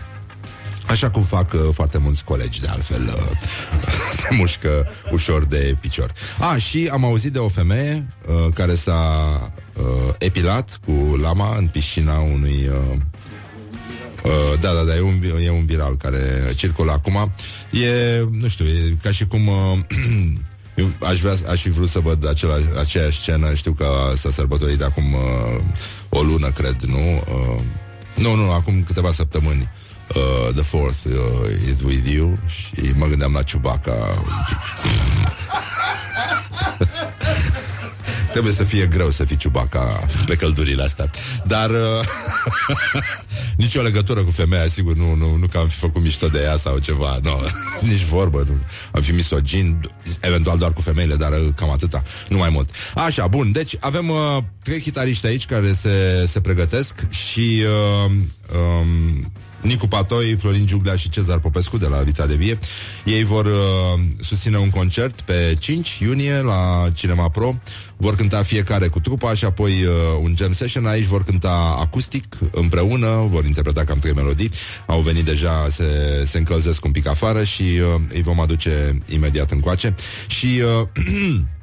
[0.89, 3.39] Așa cum fac uh, foarte mulți colegi, de altfel, uh,
[4.23, 6.13] se mușcă ușor de picior.
[6.39, 9.03] A, și am auzit de o femeie uh, care s-a
[9.73, 12.69] uh, epilat cu lama în piscina unui...
[12.69, 12.97] Uh,
[14.25, 17.33] Uh, da, da, da, e un, e un viral care circulă acum.
[17.71, 19.79] E, nu știu, e ca și cum uh,
[20.81, 23.55] eu aș, vrea, aș fi vrut să văd acela, aceeași scenă.
[23.55, 25.63] Știu că s-a sărbătorit de acum uh,
[26.09, 27.23] o lună, cred, nu?
[27.29, 27.61] Uh,
[28.15, 29.71] nu, nu, acum câteva săptămâni.
[30.15, 33.97] Uh, the fourth uh, is with you și mă gândeam la Chewbacca
[38.33, 41.11] Trebuie să fie greu să fii ciubaca pe căldurile astea.
[41.47, 42.07] Dar uh,
[43.57, 46.57] nicio legătură cu femeia, sigur, nu, nu, nu că am fi făcut mișto de ea
[46.57, 47.19] sau ceva.
[47.23, 47.41] Nu,
[47.91, 48.45] nici vorbă.
[48.47, 48.57] Nu.
[48.93, 49.91] Am fi misogin,
[50.21, 52.71] eventual doar cu femeile, dar uh, cam atâta, nu mai mult.
[52.95, 57.63] Așa, bun, deci avem uh, trei chitariști aici care se, se pregătesc și
[58.07, 58.13] uh,
[58.59, 62.59] um, Nicu Patoi, Florin Giuglea și Cezar Popescu de la Vița de Vie.
[63.05, 67.55] Ei vor uh, susține un concert pe 5 iunie la Cinema Pro.
[67.97, 69.93] Vor cânta fiecare cu trupa și apoi uh,
[70.23, 70.87] un jam session.
[70.87, 74.51] Aici vor cânta acustic împreună, vor interpreta cam trei melodii.
[74.87, 75.85] Au venit deja, se,
[76.27, 79.95] se încălzesc un pic afară și uh, îi vom aduce imediat încoace.
[80.27, 80.63] Și...
[80.81, 80.89] Uh,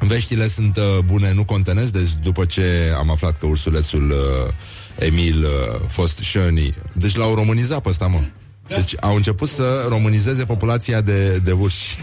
[0.00, 4.52] Veștile sunt uh, bune, nu contenesc, deci după ce am aflat că ursulețul uh,
[4.98, 6.74] Emil uh, fost Shirley.
[6.92, 8.20] Deci l-au românizat pe ăsta, mă.
[8.68, 11.96] Deci au început să românizeze populația de, de urși.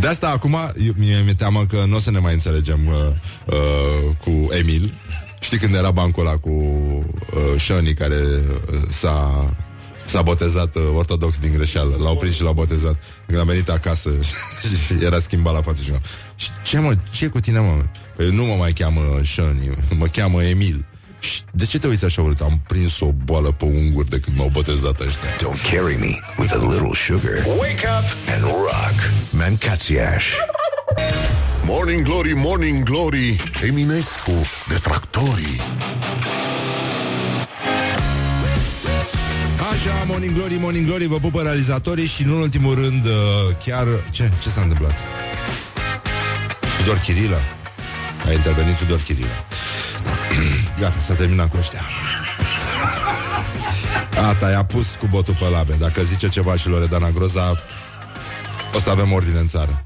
[0.00, 0.58] de asta acum
[0.96, 2.94] mi-e mi teamă că nu o să ne mai înțelegem uh,
[3.44, 4.94] uh, cu Emil.
[5.40, 9.48] Știi când era bancul ăla cu uh, Shani care uh, s-a
[10.10, 11.96] s-a botezat uh, ortodox din greșeală.
[11.98, 13.02] L-au prins și l-au botezat.
[13.26, 14.10] Când a venit acasă
[14.60, 15.92] și era schimbat la față și
[16.62, 17.84] Ce mă, ce cu tine, mă?
[18.16, 20.84] Păi nu mă mai cheamă Shani, mă cheamă Emil.
[21.50, 22.40] De ce te uiți așa urât?
[22.40, 25.28] Am prins o boală pe ungur de când m-au botezat ăștia.
[25.36, 27.44] Don't carry me with a little sugar.
[27.58, 29.10] Wake up and rock.
[29.30, 30.24] Mancațiaș.
[31.64, 34.32] Morning Glory, Morning Glory Eminescu,
[34.68, 35.60] detractorii
[39.72, 43.12] Așa, Morning Glory, Morning Glory, vă pupă realizatorii și, în ultimul rând, uh,
[43.64, 43.86] chiar...
[44.10, 44.30] Ce?
[44.42, 44.94] Ce s-a întâmplat?
[46.80, 47.40] Tudor Chirilă.
[48.26, 49.44] A intervenit Tudor Chirilă.
[50.80, 51.80] Gata, s-a terminat cu ăștia.
[54.28, 55.74] Ata, i-a pus cu botul pe labe.
[55.78, 57.62] Dacă zice ceva și Loredana Groza,
[58.74, 59.84] o să avem ordine în țară.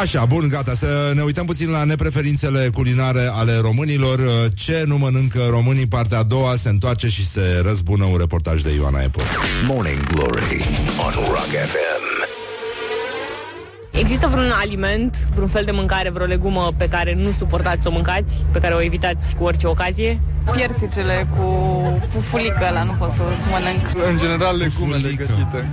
[0.00, 4.20] Așa, bun, gata, să ne uităm puțin la nepreferințele culinare ale românilor.
[4.54, 5.86] Ce nu mănâncă românii?
[5.86, 9.24] Partea a doua se întoarce și se răzbună un reportaj de Ioana Epoș.
[9.66, 10.64] Morning Glory
[11.04, 11.99] on Rock FM.
[14.00, 17.90] Există vreun aliment, vreun fel de mâncare, vreo legumă pe care nu suportați să o
[17.90, 20.20] mâncați, pe care o evitați cu orice ocazie?
[20.52, 21.44] Piersicele cu
[22.12, 24.10] pufulică la nu pot să ți mănânc.
[24.10, 25.68] În general, legumele gătite.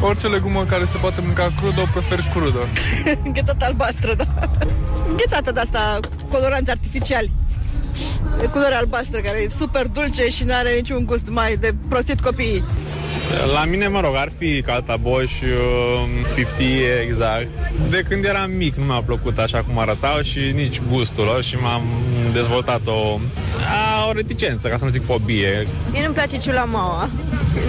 [0.00, 2.58] Orice legumă care se poate mânca crudă, o prefer crudă.
[3.24, 4.24] Înghețată albastră, da.
[5.08, 6.00] Înghețată de asta,
[6.30, 7.30] coloranți artificiali.
[8.38, 12.20] de culoare albastră, care e super dulce și nu are niciun gust mai de prostit
[12.20, 12.64] copiii.
[13.52, 17.48] La mine, mă rog, ar fi Calta Bosch, uh, piftie, exact.
[17.90, 21.56] De când eram mic nu mi-a plăcut așa cum arătau și nici gustul lor și
[21.56, 21.82] m-am
[22.32, 23.18] dezvoltat o,
[24.02, 25.66] a, o reticență, ca să nu zic fobie.
[25.90, 27.08] Mie nu-mi place ciulamaua.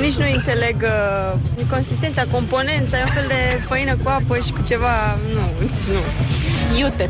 [0.02, 1.40] Nici nu înțeleg uh,
[1.70, 5.18] consistența, componența, e un fel de făină cu apă și cu ceva...
[5.34, 6.02] Nu, deci nu.
[6.80, 7.10] Iute.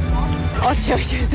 [0.64, 1.28] Orice, orice.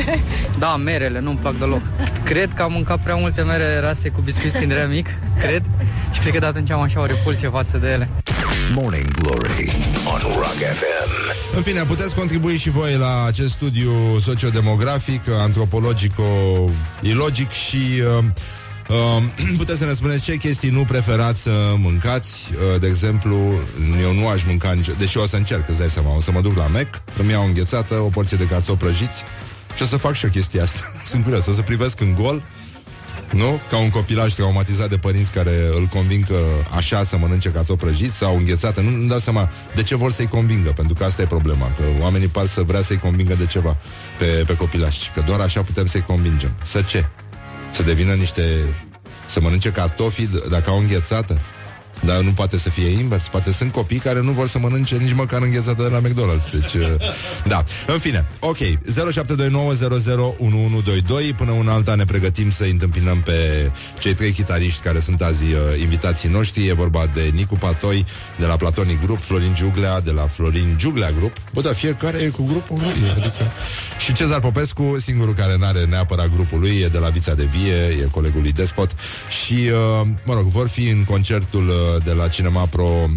[0.59, 1.81] Da, merele, nu-mi plac deloc.
[2.25, 5.07] Cred că am mâncat prea multe mere rase cu biscuiți când eram mic,
[5.39, 5.62] cred.
[6.11, 8.09] Și cred că de atunci am așa o repulsie față de ele.
[8.75, 9.73] Morning Glory
[10.07, 11.11] on Rock FM.
[11.57, 13.91] În fine, puteți contribui și voi la acest studiu
[14.25, 17.77] sociodemografic, antropologico-ilogic și
[18.18, 18.25] uh,
[18.91, 22.51] uh, puteți să ne spuneți ce chestii nu preferați să mâncați.
[22.53, 23.36] Uh, de exemplu,
[24.01, 24.91] eu nu aș mânca nici...
[24.99, 26.16] Deși o să încerc, îți dai seama.
[26.16, 29.22] O să mă duc la Mac, îmi iau o înghețată, o porție de cartofi prăjiți
[29.76, 30.80] și o să fac și o chestie asta.
[31.11, 32.43] Sunt curios, o să privesc în gol
[33.30, 33.61] nu?
[33.70, 36.38] Ca un copilaj traumatizat de părinți care îl conving că
[36.76, 38.80] așa să mănânce cartofi prăjiți sau înghețată.
[38.80, 41.82] Nu, nu dau seama de ce vor să-i convingă, pentru că asta e problema, că
[42.01, 43.76] oamenii par să vrea să-i convingă de ceva
[44.18, 46.51] pe, pe copilaș, că doar așa putem să-i convingem.
[46.62, 47.07] Să ce?
[47.73, 48.43] Să devină niște...
[49.27, 51.39] să mănânce cartofii d- dacă au înghețată?
[52.05, 53.28] Dar nu poate să fie invers.
[53.28, 56.51] Poate sunt copii care nu vor să mănânce nici măcar înghețată de la McDonald's.
[56.53, 56.94] Deci, uh,
[57.46, 57.64] da.
[57.86, 58.59] În fine, ok.
[58.59, 58.66] 0729001122
[61.36, 65.80] Până una alta ne pregătim să întâmpinăm pe cei trei chitariști care sunt azi uh,
[65.80, 66.66] invitații noștri.
[66.66, 68.05] E vorba de Nicu Patoi
[68.38, 71.36] de la Platonic Group, Florin Giuglea de la Florin Giuglea Group.
[71.53, 73.11] Bă, da, fiecare e cu grupul lui.
[73.11, 73.53] Adică...
[73.98, 77.74] Și Cezar Popescu, singurul care n-are neapărat grupul lui, e de la Vița de Vie,
[77.74, 78.90] e colegul lui Despot.
[79.44, 81.74] Și, uh, mă rog, vor fi în concertul uh,
[82.05, 83.11] de la Cinema Pro uh,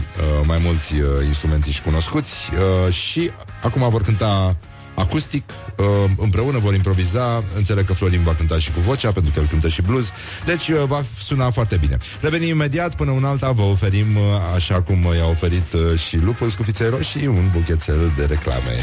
[0.46, 4.56] mai mulți uh, instrumentiști cunoscuți uh, și acum vor cânta
[4.96, 5.86] acustic, uh,
[6.18, 9.68] împreună vor improviza, înțeleg că Florin va cânta și cu vocea, pentru că el cântă
[9.68, 10.12] și blues,
[10.46, 11.98] deci uh, va suna foarte bine.
[12.22, 14.22] Revenim imediat, până un alta vă oferim, uh,
[14.56, 18.76] așa cum i-a oferit uh, și Lupul Scufiței Roșii, un buchețel de reclame.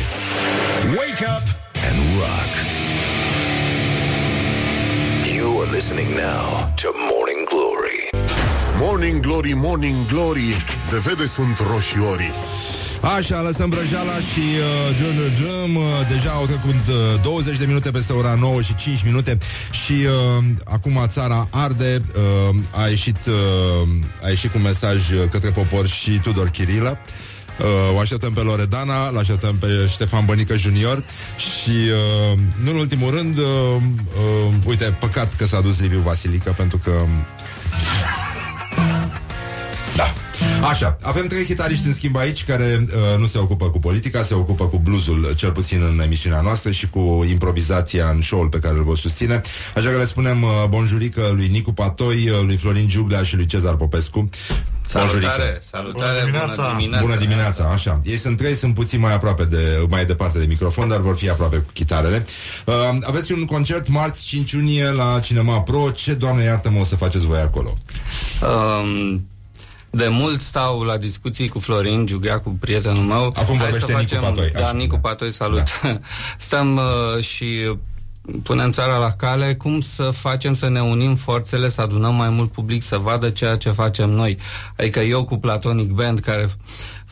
[0.97, 1.47] Wake up
[1.89, 2.53] and rock.
[5.37, 7.30] You are listening now to Morning Glory.
[8.83, 12.33] Morning Glory, Morning Glory De vede sunt roșiorii.
[13.17, 17.67] Așa, lăsăm vrăjeala și uh, drum, drum, drum, uh, deja au trecut uh, 20 de
[17.67, 19.39] minute peste ora 9 și 5 minute
[19.85, 22.03] și uh, acum țara arde,
[22.51, 23.89] uh, a ieșit uh,
[24.25, 26.99] a ieșit cu un mesaj uh, către popor și Tudor Chirilă.
[27.61, 31.05] Uh, o așteptăm pe Loredana, l așteptăm pe Ștefan Bănică Junior
[31.37, 33.45] și, uh, nu în ultimul rând, uh,
[33.77, 36.93] uh, uite, păcat că s-a dus Liviu Vasilică, pentru că
[40.01, 40.69] da.
[40.69, 44.35] Așa, avem trei chitariști în schimb aici care uh, nu se ocupă cu politica, se
[44.35, 48.59] ocupă cu bluezul, uh, cel puțin în emisiunea noastră și cu improvizația în show-ul pe
[48.59, 49.43] care îl vor susține.
[49.77, 53.47] Așa că le spunem uh, bonjurică lui Nicu Patoi, uh, lui Florin Giuglea și lui
[53.47, 54.29] Cezar Popescu.
[54.89, 57.01] Salutare, salutare, bună dimineața.
[57.01, 58.01] Bună dimineața, așa.
[58.05, 61.29] Ei sunt trei, sunt puțin mai aproape de, mai departe de microfon, dar vor fi
[61.29, 62.27] aproape cu chitarele.
[62.67, 65.91] Uh, aveți un concert marți 5 iunie la Cinema Pro.
[65.91, 67.79] Ce, doamne iartă-mă, o să faceți voi acolo?
[68.43, 69.29] Um,
[69.91, 73.33] de mult stau la discuții cu Florin Giugrea, cu prietenul meu.
[73.35, 75.63] Acum Hai vorbește să Nicu facem, Patoi, Da, așa, Nicu Patoi, salut.
[75.83, 76.01] Da.
[76.39, 77.73] Stăm uh, și
[78.43, 82.51] punem țara la cale, cum să facem să ne unim forțele, să adunăm mai mult
[82.51, 84.39] public, să vadă ceea ce facem noi.
[84.77, 86.49] Adică eu cu Platonic Band, care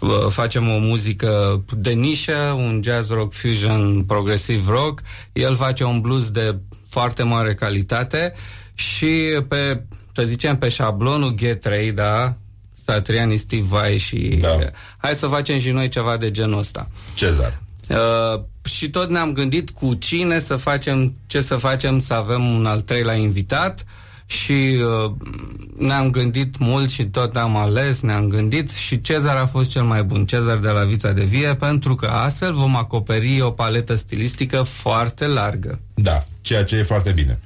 [0.00, 5.02] uh, facem o muzică de nișă, un jazz rock fusion, progresiv rock,
[5.32, 6.54] el face un blues de
[6.88, 8.34] foarte mare calitate
[8.74, 12.36] și pe, să zicem, pe șablonul G3, da,
[12.92, 14.58] Satriani, Steve Vai și da.
[14.96, 16.88] hai să facem și noi ceva de genul ăsta.
[17.14, 17.58] Cezar.
[17.88, 22.66] Uh, și tot ne-am gândit cu cine să facem, ce să facem, să avem un
[22.66, 23.84] al treilea invitat
[24.26, 25.10] și uh,
[25.78, 30.02] ne-am gândit mult și tot ne-am ales, ne-am gândit și Cezar a fost cel mai
[30.02, 34.62] bun, Cezar de la Vița de Vie, pentru că astfel vom acoperi o paletă stilistică
[34.62, 35.78] foarte largă.
[35.94, 37.38] Da, ceea ce e foarte bine.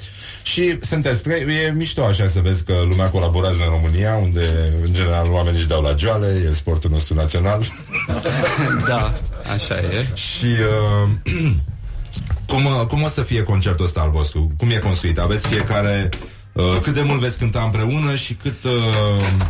[0.43, 4.49] Și sunteți trei, e mișto așa să vezi că lumea colaborează în România, unde
[4.85, 7.65] în general oamenii își dau la joale, e sportul nostru național.
[8.89, 9.13] da,
[9.53, 10.07] așa e.
[10.15, 11.09] Și uh,
[12.51, 14.51] cum, uh, cum o să fie concertul ăsta al vostru?
[14.57, 15.19] Cum e construit?
[15.19, 16.09] Aveți fiecare...
[16.53, 18.65] Uh, cât de mult veți cânta împreună și cât...
[18.65, 19.45] Uh,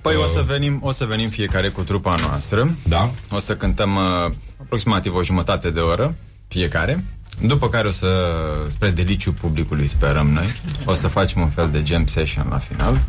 [0.00, 2.70] Păi o să venim, o să venim fiecare cu trupa noastră.
[2.82, 3.10] Da.
[3.30, 6.14] O să cântăm uh, aproximativ o jumătate de oră
[6.48, 7.04] fiecare.
[7.40, 8.08] După care o să,
[8.68, 13.00] spre deliciu publicului, sperăm noi, o să facem un fel de jam session la final.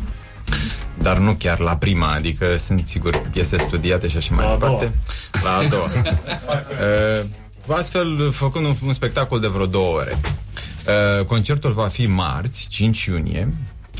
[0.98, 4.54] Dar nu chiar la prima, adică sunt sigur piese studiate și așa mai La a
[4.54, 4.92] departe.
[5.42, 5.86] La a doua.
[7.68, 10.18] uh, astfel, făcând un, un spectacol de vreo două ore.
[10.18, 13.52] Uh, concertul va fi marți, 5 iunie,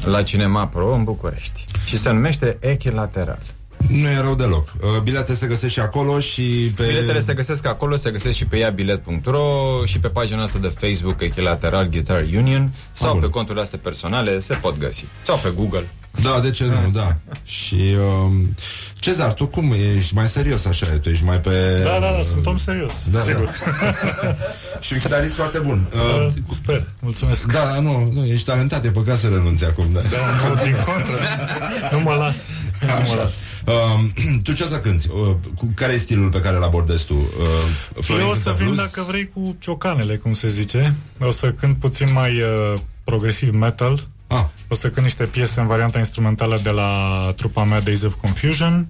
[0.04, 1.64] la Cinema Pro în București.
[1.86, 3.42] Și se numește Echilateral.
[3.88, 4.68] Nu e rău deloc.
[4.80, 6.42] Uh, Bilete se găsesc și acolo și
[6.76, 6.84] pe...
[6.84, 9.44] Biletele se găsesc acolo, se găsesc și pe iabilet.ro
[9.84, 13.20] și pe pagina noastră de Facebook Echilateral Guitar Union sau bun.
[13.20, 15.04] pe conturile astea personale se pot găsi.
[15.22, 15.88] Sau pe Google.
[16.22, 17.16] Da, de ce nu, da.
[17.44, 17.76] Și
[18.24, 18.54] um,
[18.98, 20.86] Cezar, tu cum ești mai serios așa?
[20.86, 21.80] Tu ești mai pe...
[21.84, 23.44] Da, da, da, sunt om serios, Da, sigur.
[23.44, 24.34] da.
[24.84, 25.86] și un chitarist foarte bun.
[25.94, 26.32] Uh,
[26.62, 27.52] Sper, mulțumesc.
[27.52, 29.86] Da, da, nu, nu, ești talentat, e păcat să renunți acum.
[29.92, 31.14] Da, Da, nu, din contră.
[31.92, 32.36] Nu mă las.
[32.80, 33.34] Nu mă las.
[33.68, 34.10] Um,
[34.44, 35.08] tu ce o să cânti?
[35.08, 37.14] Uh, cu, care e stilul pe care îl abordezi tu?
[37.14, 38.78] Uh, Florin Eu o să cântă vin, blues?
[38.90, 40.94] dacă vrei, cu ciocanele, cum se zice.
[41.20, 44.06] O să cânt puțin mai uh, progresiv metal.
[44.26, 44.44] Ah.
[44.68, 48.88] O să cânt niște piese în varianta instrumentală de la trupa mea Days of Confusion.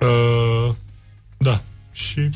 [0.00, 0.74] Uh,
[1.36, 1.60] da.
[1.92, 2.30] Și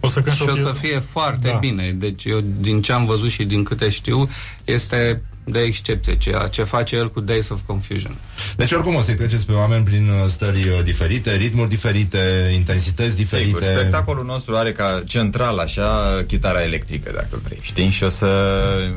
[0.00, 1.56] o să cânt Și o piesă- să fie foarte Da.
[1.56, 1.90] bine.
[1.92, 4.28] Deci eu, din ce am văzut și din câte știu,
[4.64, 8.16] este de excepție ceea ce face el cu Days of Confusion.
[8.56, 13.16] Deci oricum o să-i treceți pe oameni prin uh, stări uh, diferite, ritmuri diferite, intensități
[13.16, 13.46] diferite.
[13.46, 17.90] Sigur, spectacolul nostru are ca central așa chitara electrică, dacă vrei, știi?
[17.90, 18.26] Și o să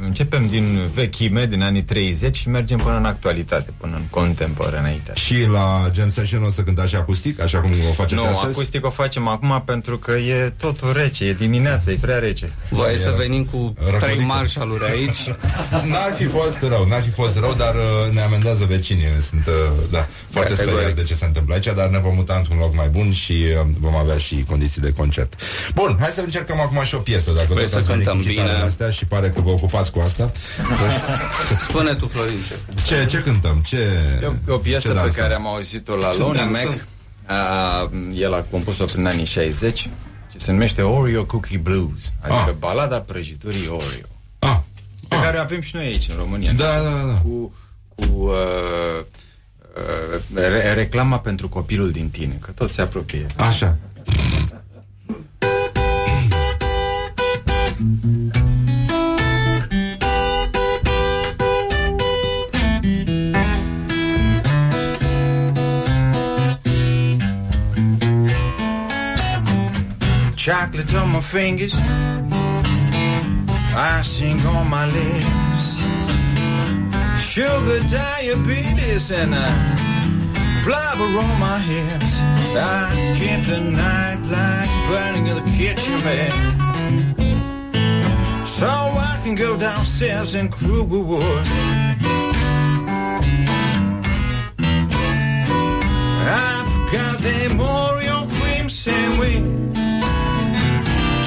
[0.03, 5.19] începem din vechime, din anii 30 și mergem până în actualitate, până în contemporaneitate.
[5.19, 8.53] Și la Jam Session o să cântați acustic, așa cum o faceți Nu, astăzi?
[8.53, 12.51] acustic o facem acum pentru că e totul rece, e dimineața, e prea rece.
[12.69, 15.17] Voi să venim cu trei marșaluri aici.
[15.91, 19.05] N-ar fi fost rău, n-ar fi fost rău, dar uh, ne amendează vecinii.
[19.29, 19.53] Sunt, uh,
[19.91, 20.77] da, foarte Categoric.
[20.79, 23.31] speriați de ce se întâmplă aici, dar ne vom muta într-un loc mai bun și
[23.31, 25.33] uh, vom avea și condiții de concert.
[25.75, 28.21] Bun, hai să încercăm acum și o piesă, dacă Vrei tot să ați venit cântăm
[28.23, 28.67] cu chitarele bine?
[28.67, 30.31] astea și pare că vă ocupați cu asta.
[31.67, 32.55] Spune tu, Florin, ce?
[32.85, 33.61] Ce, ce cântăm?
[33.65, 33.77] Ce,
[34.21, 35.13] E o, o piesă ce pe dansăm?
[35.21, 36.69] care am auzit-o la Ce Lonnie dansăm?
[36.69, 36.85] Mac.
[37.27, 39.89] A, el a compus-o prin anii 60 și
[40.37, 42.53] se numește Oreo Cookie Blues, adică Ah.
[42.59, 44.14] balada prăjiturii Oreo.
[45.15, 45.19] Ah.
[45.21, 46.53] Pe care o avem și noi aici în România.
[46.53, 47.21] Da, da, da.
[47.23, 47.53] Cu,
[47.95, 49.03] cu uh,
[49.75, 53.27] uh, re- reclama pentru copilul din tine, că tot se apropie.
[53.35, 53.77] Așa.
[70.45, 71.73] Chocolate on my fingers,
[73.75, 75.81] icing on my lips,
[77.19, 79.49] sugar diabetes, and a
[80.63, 82.21] blubber on my hips.
[82.55, 86.31] I keep the night light burning in the kitchen, man.
[88.45, 91.45] So I can go downstairs and crew wood.
[96.27, 99.64] I've got the Oreo cream sandwich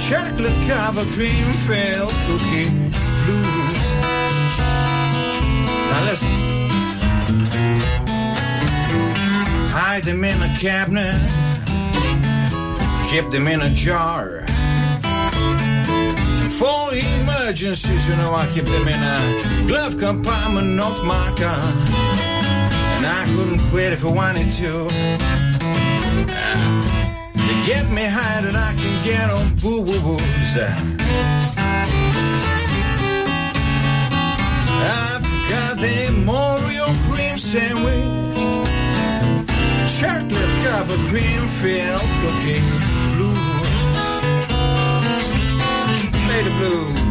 [0.09, 2.71] chocolate covered cream filled cookie
[3.25, 3.79] blues.
[5.91, 6.31] Now listen.
[9.69, 11.15] Hide them in a cabinet.
[13.11, 14.47] Keep them in a jar.
[16.59, 21.69] For emergencies, you know, I keep them in a glove compartment of my car.
[22.97, 24.89] And I couldn't quit if I wanted to.
[26.27, 26.98] They
[27.69, 30.57] get me high and I can get on booze.
[35.05, 38.69] I've got the Oreo cream sandwich,
[40.01, 42.63] chocolate covered cream filled cookie
[43.17, 43.69] blues.
[46.25, 47.08] Play the blues.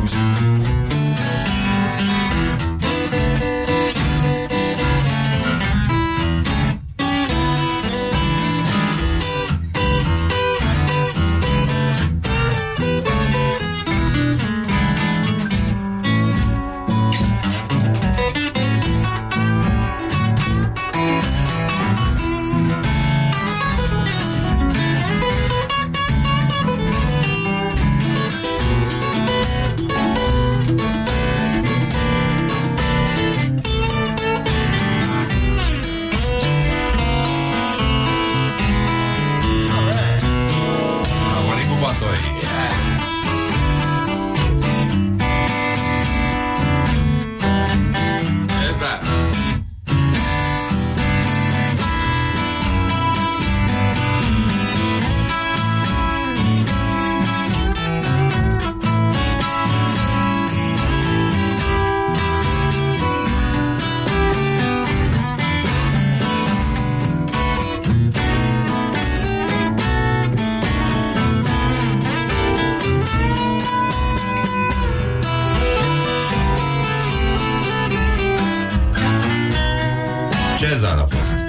[81.13, 81.46] love.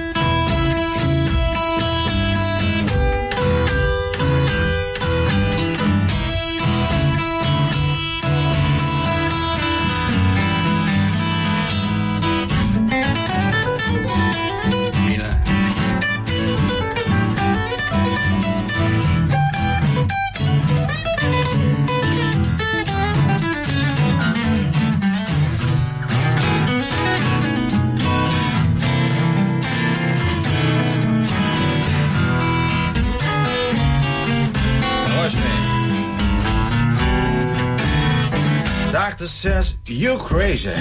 [39.39, 40.75] Says you're crazy.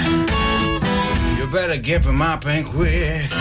[1.38, 3.32] You better give him up and quit.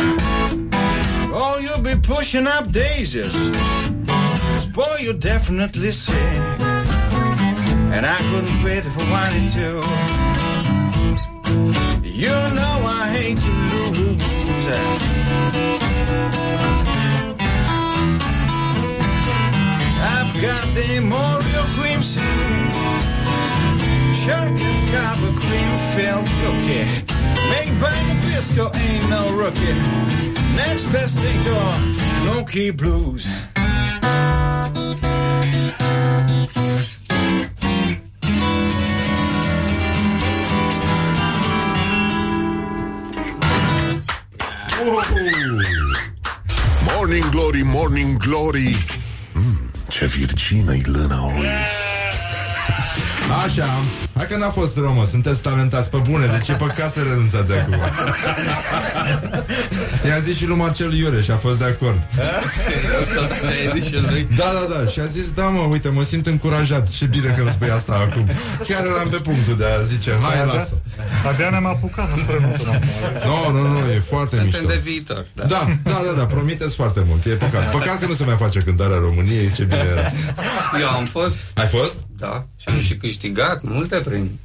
[1.33, 3.33] Or you'll be pushing up daisies.
[3.33, 6.41] 'Cause boy, you're definitely sick.
[7.95, 9.69] And I couldn't quit if I wanted to.
[12.23, 13.53] You know I hate to
[13.97, 14.21] lose.
[20.15, 20.87] I've got the
[21.75, 21.96] cream soon.
[24.27, 24.59] Chocolate
[24.91, 26.83] cover cream filled cookie.
[27.49, 29.73] Made by Nabisco ain't no rookie.
[30.57, 31.53] Next best thing to
[32.25, 33.25] no key blues.
[46.93, 48.75] Morning Glory, Morning Glory
[49.33, 51.45] mm, Ce virgină-i lâna oi
[53.43, 53.83] Așa,
[54.17, 57.51] hai că n-a fost rău, mă, sunteți talentați pe bune, deci e păcat să renunțați
[57.53, 57.75] acum.
[60.07, 61.99] I-a zis și lui Marcel Iureș și a fost de acord.
[64.35, 67.41] Da, da, da, și a zis, da, mă, uite, mă simt încurajat, ce bine că
[67.41, 68.29] îmi spui asta acum.
[68.67, 70.73] Chiar eram pe punctul de a zice, hai, lasă.
[71.27, 72.81] Abia ne-am apucat, nu renunțăm.
[73.25, 74.67] Nu, nu, nu, e foarte Suntem mișto.
[74.67, 75.25] de viitor.
[75.33, 75.45] Da.
[75.45, 77.71] Da, da, da, da, promiteți foarte mult, e păcat.
[77.71, 80.01] Păcat că nu se mai face cântarea României, ce bine era.
[80.81, 81.97] Eu am fost, Ai fost?
[82.17, 84.39] da, și am și câștigat multe premii.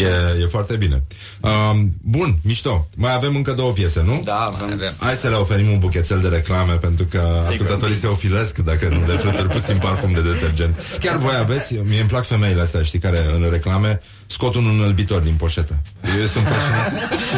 [0.00, 1.02] E, e foarte bine.
[1.40, 2.88] Um, bun, mișto.
[2.96, 4.22] Mai avem încă două piese, nu?
[4.24, 4.94] Da, avem.
[4.98, 9.06] Hai să le oferim un buchețel de reclame Pentru că ascultătorii se ofilesc Dacă nu
[9.12, 12.98] le flutări puțin parfum de detergent Chiar voi aveți, mie îmi plac femeile astea Știi,
[12.98, 15.78] care în reclame scot un înălbitor din poșetă
[16.20, 17.36] Eu sunt fascinat și...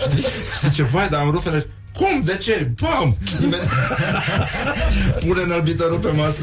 [0.08, 0.24] Știi,
[0.56, 2.22] știi ce, vai, dar am rufele cum?
[2.24, 2.70] De ce?
[2.80, 3.16] Pam!
[3.40, 3.70] Imediat-
[5.26, 6.40] Pune înălbitorul pe masă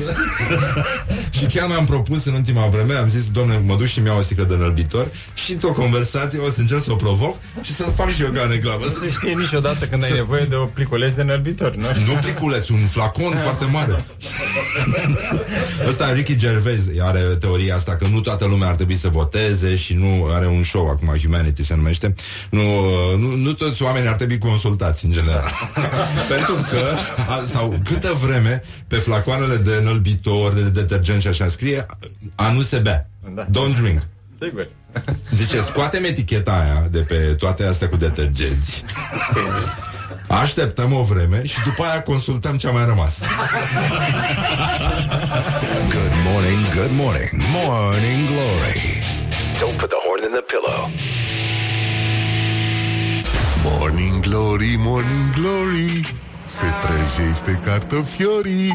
[1.50, 4.22] Și chiar mi-am propus în ultima vreme Am zis, domnule, mă duc și mi-au o
[4.22, 8.10] sticlă de înălbitor Și într-o conversație o să încerc să o provoc Și să fac
[8.10, 8.84] și eu ca în reclamă.
[8.86, 11.88] Nu se știe niciodată când ai nevoie de o pliculeț de înălbitor, nu?
[12.08, 14.06] Nu pliculeț, un flacon foarte mare.
[15.88, 19.94] Ăsta Ricky Gervais are teoria asta Că nu toată lumea ar trebui să voteze Și
[19.94, 22.14] nu are un show acum Humanity se numește.
[22.50, 22.62] Nu,
[23.18, 25.52] nu, nu toți oamenii ar trebui consultați în general.
[26.30, 26.80] Pentru că
[27.28, 31.86] a, Sau câtă vreme Pe flacoanele de înălbitor De detergent și așa scrie
[32.36, 33.46] A nu se bea Da.
[33.46, 34.02] Don't drink
[34.42, 34.68] Sigur.
[35.40, 38.84] Zice, scoatem eticheta aia de pe toate astea cu detergenți.
[40.44, 43.14] Așteptăm o vreme și după aia consultăm ce a mai rămas.
[45.90, 49.04] Good morning, good morning, morning glory.
[49.60, 50.92] Don't put the horn in the pillow.
[53.66, 56.16] Morning Glory, Morning Glory
[56.46, 58.72] Se prăjește cartofiorii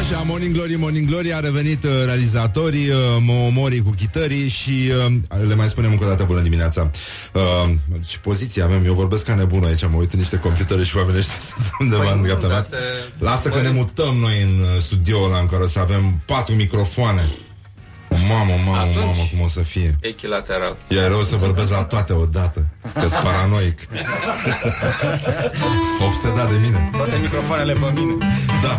[0.00, 5.46] Așa, Morning Glory, Morning Glory A revenit uh, realizatorii uh, Momorii cu chitării Și uh,
[5.48, 6.90] le mai spunem încă o dată bună dimineața.
[7.34, 7.70] Uh,
[8.06, 11.18] Și poziție avem Eu vorbesc ca nebun aici, mă uit în niște computere Și oamenii
[11.20, 12.56] ăștia sunt undeva Păi în nu, dreapta mea.
[12.56, 13.62] dar te- Lasă că Băi.
[13.62, 17.28] ne mutăm noi în uh, studioul ăla În care o să avem patru microfoane
[18.28, 19.98] Mamă, mamă, Atunci- mamă, cum o să fie.
[20.00, 20.76] Echilateral.
[20.88, 23.78] E rău să vorbesc la toate odată Că-s paranoic.
[26.06, 26.88] Obsedat de mine.
[26.96, 28.12] Toate microfoanele pe mine.
[28.62, 28.78] Da.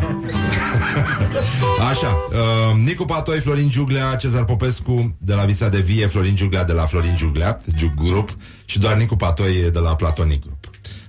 [1.89, 6.63] Așa uh, Nicu Patoi, Florin Giuglea, Cezar Popescu De la Vița de Vie, Florin Giuglea
[6.63, 8.29] De la Florin Giuglea, Giug Grup
[8.65, 10.56] Și doar Nicu Patoi de la Platonic Grup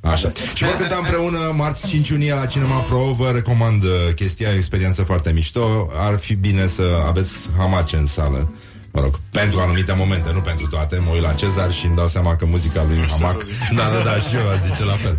[0.00, 0.32] Așa.
[0.54, 3.12] Și vor cânta împreună marți 5 iunie la Cinema Pro.
[3.16, 5.90] Vă recomand uh, chestia, e o experiență foarte mișto.
[5.98, 8.52] Ar fi bine să aveți hamace în sală.
[8.98, 10.94] Mă rog, pentru anumite momente, nu pentru toate.
[11.04, 13.38] Mă uit la Cezar și îmi dau seama că muzica lui e un hamac.
[13.78, 15.16] Da, da, da, și eu aș zice la fel.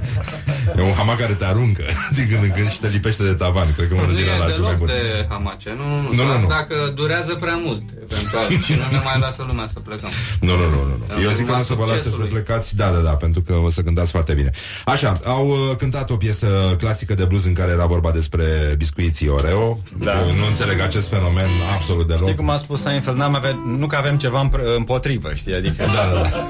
[0.78, 1.84] E un hamac care te aruncă
[2.18, 3.68] din când în când și te lipește de tavan.
[3.76, 4.88] Cred că unul Nu din e ăla ar fi mai deloc bun.
[4.88, 6.48] de hamace, nu, nu, Nu, nu, nu, doar nu.
[6.58, 10.10] dacă durează prea mult, eventual, și nu ne mai lasă lumea să plecăm.
[10.48, 11.06] Nu, nu, nu, nu, nu.
[11.16, 12.30] În Eu zic că urma nu o să vă lasă să succesului.
[12.36, 14.50] plecați Da, da, da, pentru că o să cântați foarte bine
[14.94, 16.48] Așa, au uh, cântat o piesă
[16.84, 18.44] clasică de blues În care era vorba despre
[18.78, 20.12] biscuiții Oreo Da.
[20.20, 23.88] Eu Nu înțeleg acest fenomen absolut deloc Știi cum a spus Seinfeld, n-am avea, nu
[23.88, 25.54] că avem ceva împr- împotrivă, știi?
[25.56, 25.84] Adică...
[25.86, 26.30] Da, da, da.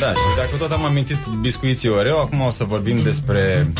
[0.00, 3.72] Da, și dacă tot am amintit biscuiții Oreo, acum o să vorbim despre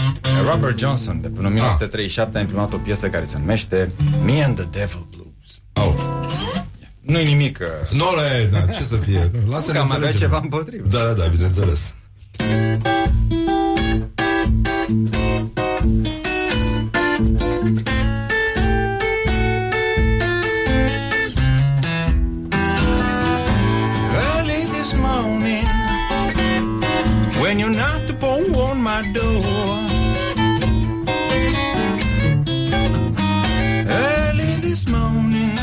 [0.51, 3.87] Robert Johnson, de până în 1937 a imprimat o piesă care se numește
[4.25, 5.87] Me and the Devil Blues.
[5.87, 5.95] Oh.
[7.01, 7.59] Nu-i nimic...
[7.61, 10.89] uh, Nu, le, da, ce să fie Lasă Că am avea ceva împotrivă.
[10.89, 11.81] Da, da, da, bineînțeles
[15.89, 16.18] Early
[28.99, 29.45] my door.
[33.87, 35.57] Early this morning,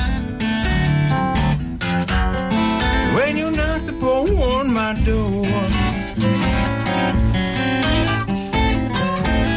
[3.15, 5.45] when you knocked upon my door,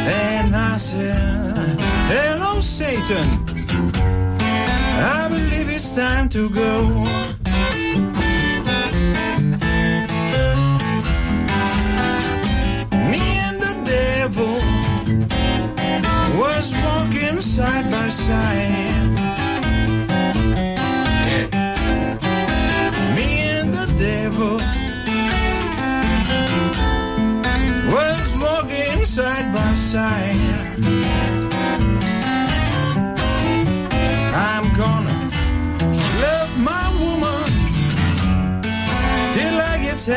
[0.07, 1.79] and I said,
[2.13, 3.27] Hello, Satan,
[5.17, 7.08] I believe it's time to go.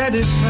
[0.03, 0.42] I get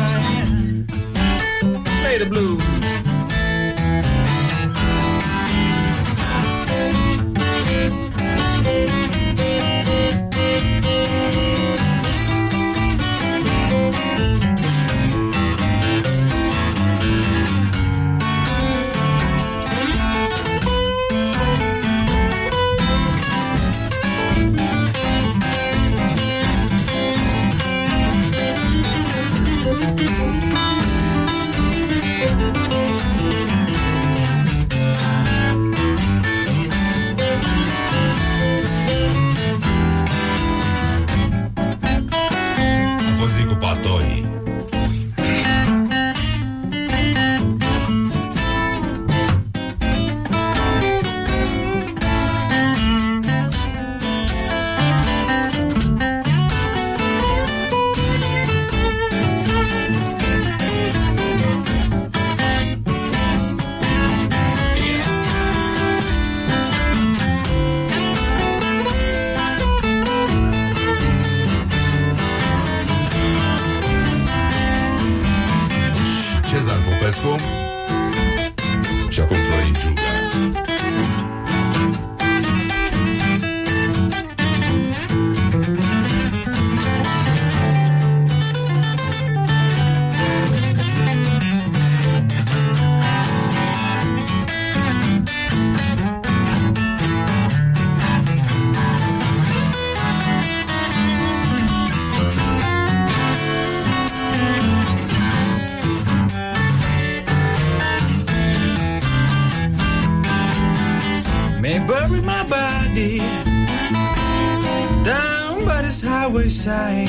[116.53, 117.09] highway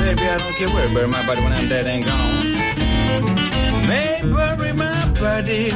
[0.00, 2.44] Baby, I don't care where bury my body when I'm dead and gone.
[3.88, 5.70] May bury my body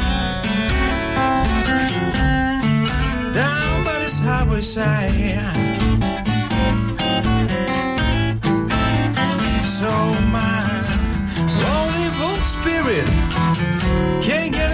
[3.34, 5.40] down by this highway side.
[9.78, 9.90] So
[10.36, 10.60] my
[12.20, 13.08] old spirit
[14.22, 14.69] can't get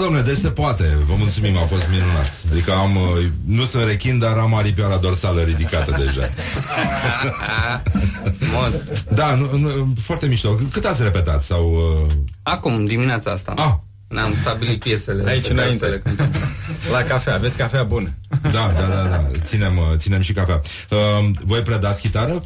[0.00, 0.98] domnule, deci se poate.
[1.06, 2.32] Vă mulțumim, a fost minunat.
[2.50, 6.30] Adică am, uh, nu sunt rechin, dar am aripioara dorsală ridicată deja.
[9.20, 10.54] da, nu, nu, foarte mișto.
[10.72, 11.42] Cât ați repetat?
[11.42, 12.12] Sau, uh...
[12.42, 13.52] Acum, dimineața asta.
[13.56, 13.72] Ah.
[14.08, 15.30] Ne-am stabilit piesele.
[15.30, 15.84] Aici pe care înainte.
[15.84, 16.30] să le cântăm.
[16.92, 18.08] La cafea, aveți cafea bună.
[18.42, 19.26] Da, da, da, da.
[19.44, 20.60] Ținem, uh, ținem și cafea.
[20.90, 22.44] Uh, voi predați chitară?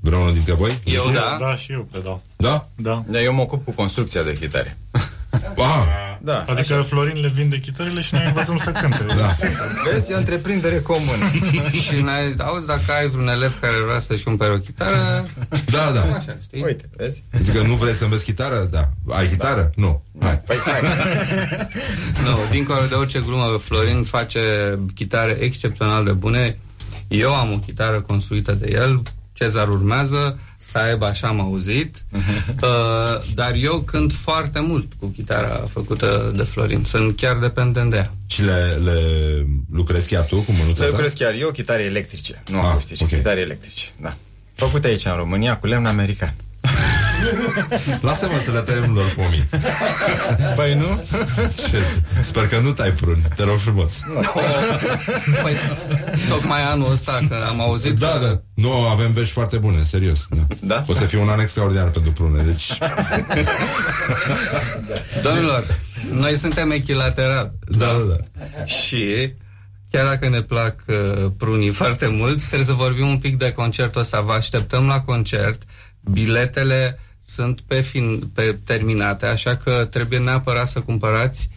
[0.00, 0.78] Vreunul dintre voi?
[0.84, 1.36] Eu da.
[1.40, 2.22] Da, și eu predau.
[2.36, 2.68] Da?
[2.76, 3.04] Da.
[3.06, 4.78] Da, eu mă ocup cu construcția de chitare.
[5.56, 6.82] Ah, Da, Adică așa.
[6.82, 9.04] Florin le vinde chitarele și noi învățăm să cânte.
[9.16, 9.34] Da.
[9.92, 11.24] Vezi, e o întreprindere comună.
[11.84, 15.26] și ne auzi dacă ai vreun elev care vrea să-și cumpere o chitară,
[15.70, 16.00] Da, da.
[16.00, 16.62] așa, știi?
[16.62, 17.22] Uite, vezi?
[17.34, 18.68] Adică nu vrei să înveți chitară?
[18.70, 18.88] Da.
[19.08, 19.70] Ai chitară?
[19.74, 20.02] Nu.
[20.20, 20.40] Hai.
[20.46, 20.80] Păi, hai.
[22.24, 24.40] Nu, dincolo de orice glumă, Florin face
[24.94, 26.58] chitare excepțional de bune.
[27.08, 30.38] Eu am o chitară construită de el, Cezar urmează,
[30.70, 31.96] să aibă așa am auzit,
[32.62, 36.84] uh, dar eu cânt foarte mult cu chitara făcută de Florin.
[36.84, 38.12] Sunt chiar dependent de ea.
[38.26, 39.00] Și le, le
[39.72, 40.88] lucrezi chiar tu cu mânuța Să ta?
[40.90, 43.10] lucrez chiar eu, chitare electrice, nu Ah, acustice, ok.
[43.10, 44.14] chitare electrice, da.
[44.54, 46.34] Făcute aici în România cu lemn american.
[48.08, 49.48] Lasă-mă să le tăiem lor pomii.
[50.56, 51.02] Păi nu?
[51.70, 51.82] Ce?
[52.20, 53.92] Sper că nu tai prun, te rog frumos.
[55.42, 55.56] Păi,
[56.28, 57.98] tocmai anul ăsta, că am auzit...
[57.98, 58.40] Da, da.
[58.54, 60.26] Nu, avem vești foarte bune, serios.
[60.30, 60.46] Da.
[60.60, 60.84] Da?
[60.86, 62.78] O să fie un an extraordinar pentru prune, deci...
[65.22, 65.66] Domnilor,
[66.12, 67.50] noi suntem echilaterali.
[67.66, 68.64] Da, da, da.
[68.64, 69.32] Și
[69.90, 74.00] chiar dacă ne plac uh, prunii foarte mult, trebuie să vorbim un pic de concertul
[74.00, 74.20] ăsta.
[74.20, 75.62] Vă așteptăm la concert.
[76.00, 76.98] Biletele
[77.34, 81.48] sunt pe, fin, pe terminate, așa că trebuie neapărat să cumpărați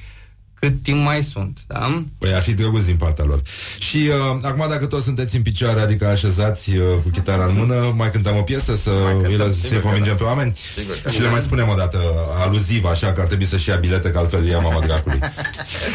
[0.62, 2.04] cât timp mai sunt, da?
[2.18, 3.42] Păi ar fi drăguț din partea lor.
[3.80, 7.94] Și uh, acum dacă toți sunteți în picioare, adică așezați uh, cu chitara în mână,
[7.96, 8.92] mai cântăm o piesă să
[9.24, 12.00] îi să convingem pe oameni Sigur că și le mai spunem o dată
[12.38, 15.20] aluziv, așa că ar trebui să-și ia bilete, că altfel ia mama dracului.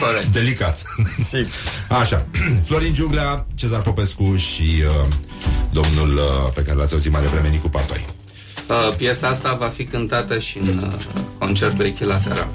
[0.00, 0.26] Corect.
[0.26, 0.82] Delicat.
[1.88, 2.26] Așa.
[2.66, 5.06] Florin Giuglea, Cezar Popescu și uh,
[5.70, 8.06] domnul uh, pe care l-ați auzit mai devreme, Nicu Partoi.
[8.68, 10.92] Uh, piesa asta va fi cântată și în uh,
[11.38, 12.48] concertul echilateral.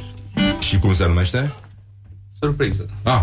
[0.59, 1.51] Și cum se numește?
[2.39, 2.89] Surpriză.
[3.03, 3.21] Ah,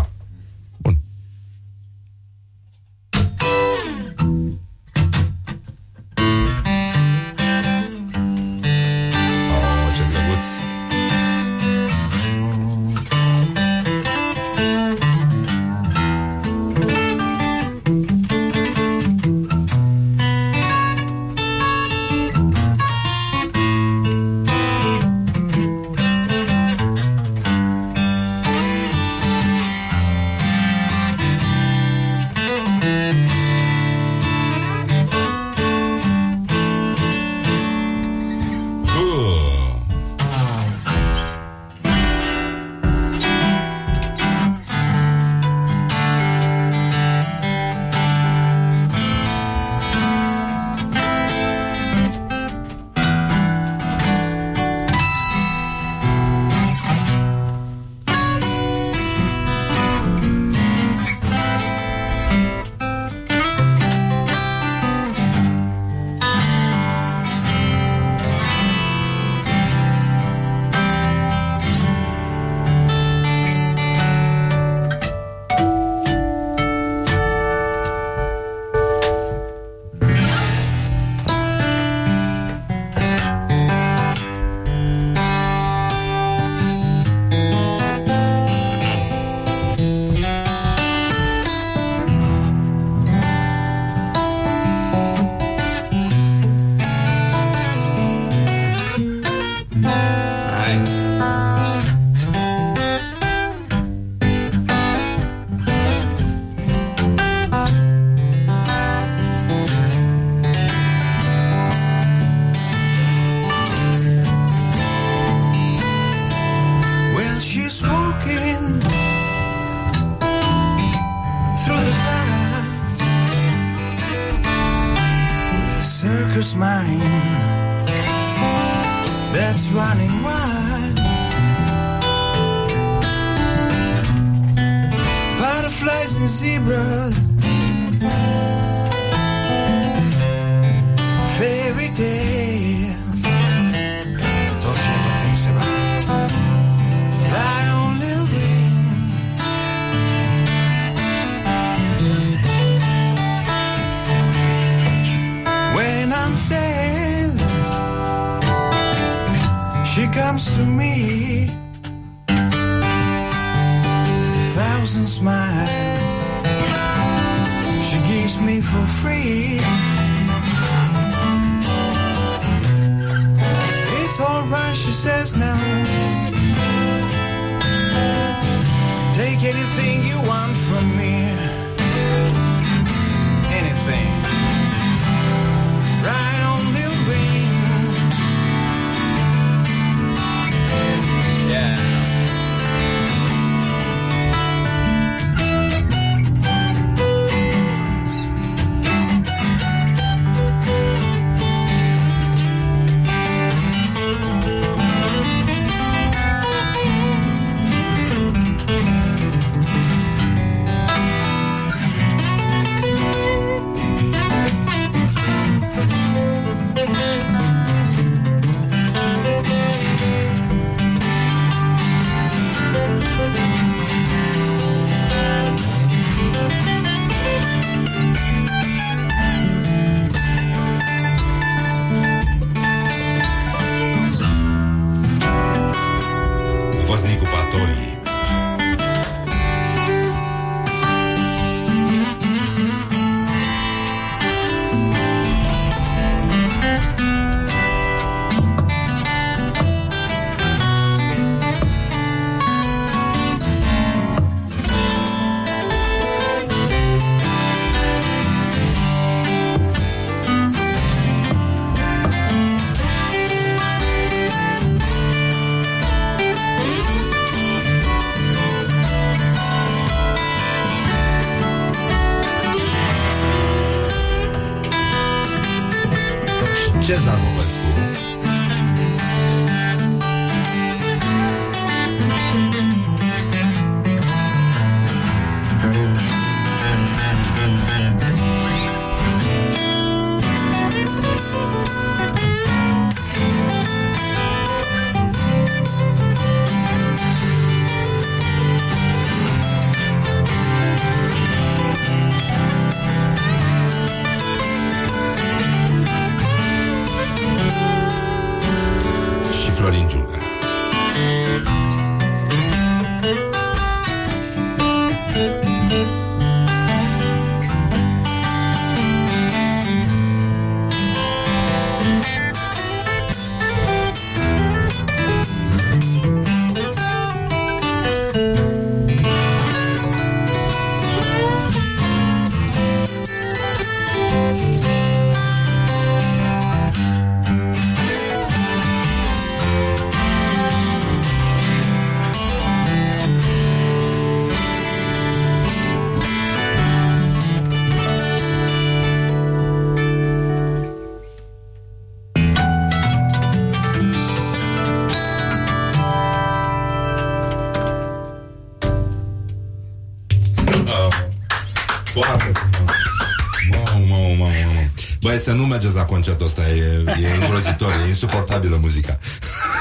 [368.43, 368.97] e insuportabilă muzica.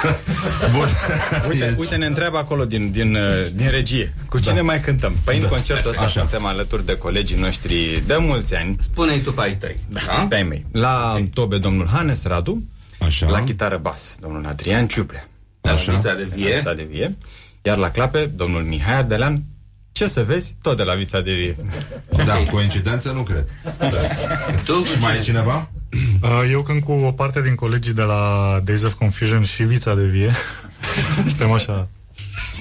[0.76, 0.88] Bun.
[1.48, 4.14] Uite, uite, ne întreabă acolo din, din, uh, din regie.
[4.28, 4.62] Cu cine da.
[4.62, 5.16] mai cântăm?
[5.24, 5.42] Păi da.
[5.42, 6.20] în concertul ăsta Așa.
[6.20, 8.76] suntem alături de colegii noștri de mulți ani.
[8.82, 9.76] Spune-i tu pe ai tăi.
[9.88, 10.66] Da, pe ai mei.
[10.72, 11.30] La okay.
[11.34, 12.62] tobe domnul Hannes Radu,
[12.98, 13.28] Așa.
[13.28, 15.28] la chitară bas domnul Adrian Ciuprea.
[15.60, 15.92] Așa.
[15.92, 16.48] Vița de Vie.
[16.48, 17.16] La Vița de Vie.
[17.62, 19.42] Iar la clape domnul Mihai Ardelean,
[19.92, 21.56] ce să vezi, tot de la Vița de Vie.
[22.24, 23.46] Da, coincidență nu cred.
[23.78, 23.88] Da.
[24.64, 24.82] Tu?
[24.82, 25.68] Și mai e cineva?
[26.22, 29.94] Uh, Eu când cu o parte din colegii de la Days of Confusion și Vița
[29.94, 30.30] de Vie
[31.28, 31.88] Suntem așa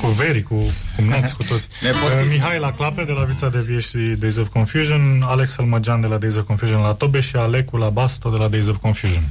[0.01, 0.55] cu Veri, cu,
[0.95, 2.17] cu Nex, cu toți Nepotism.
[2.17, 6.01] uh, Mihai la clape de la Vița de Vie și Days of Confusion Alex Almăgean
[6.01, 8.67] de la Days of Confusion la tobe Și Alecu la bas, tot de la Days
[8.67, 9.23] of Confusion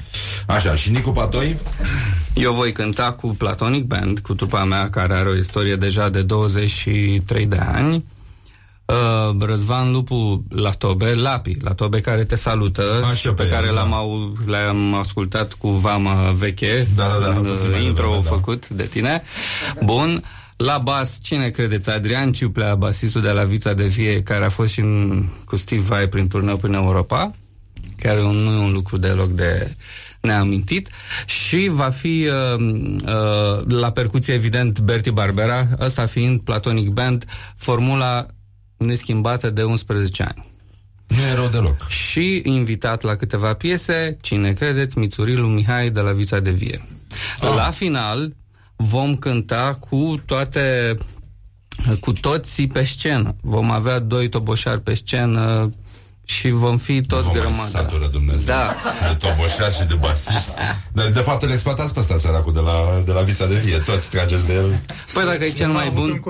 [0.46, 1.56] Așa, și Nicu Patoi?
[2.34, 6.22] Eu voi cânta cu Platonic Band, cu trupa mea care are o istorie deja de
[6.22, 8.04] 23 de ani.
[8.86, 13.42] Uh, Răzvan Lupu la Tobe, Lapi, la Tobe care te salută Așa și pe pe
[13.42, 13.72] el, care da.
[13.72, 18.04] l-am, au, l-am ascultat cu vama veche Da, da, da, în puțin mai uh, intro
[18.04, 18.30] devreme, da.
[18.30, 19.22] făcut de tine.
[19.84, 20.22] Bun.
[20.56, 21.90] La bas, cine credeți?
[21.90, 25.82] Adrian Ciuplea, basistul de la Vița de Vie, care a fost și în, cu Steve
[25.82, 27.34] Vai prin turneu prin Europa,
[27.98, 29.74] care un, nu e un lucru deloc de
[30.20, 30.88] neamintit
[31.26, 37.24] și va fi uh, uh, la percuție evident Berti Barbera, ăsta fiind Platonic Band,
[37.56, 38.26] formula
[38.76, 40.46] neschimbată de 11 ani.
[41.06, 41.88] Nu e rău deloc.
[41.88, 46.80] Și invitat la câteva piese, cine credeți, Mițurilu Mihai de la Vița de Vie.
[47.40, 47.52] Ah.
[47.56, 48.32] La final
[48.76, 50.96] vom cânta cu toate
[52.00, 53.34] cu toții pe scenă.
[53.40, 55.72] Vom avea doi toboșari pe scenă
[56.28, 57.70] și vom fi toți Vă mai grămadă.
[57.72, 58.54] satură Dumnezeu.
[58.54, 58.76] Da.
[59.08, 60.50] De toboșar și de basiști.
[60.92, 63.78] De, de fapt, îl exploatați pe ăsta, săracul, de la, de la Vița de Vie.
[63.78, 64.68] Toți trageți de el.
[65.14, 66.20] Păi dacă e cel mai bun...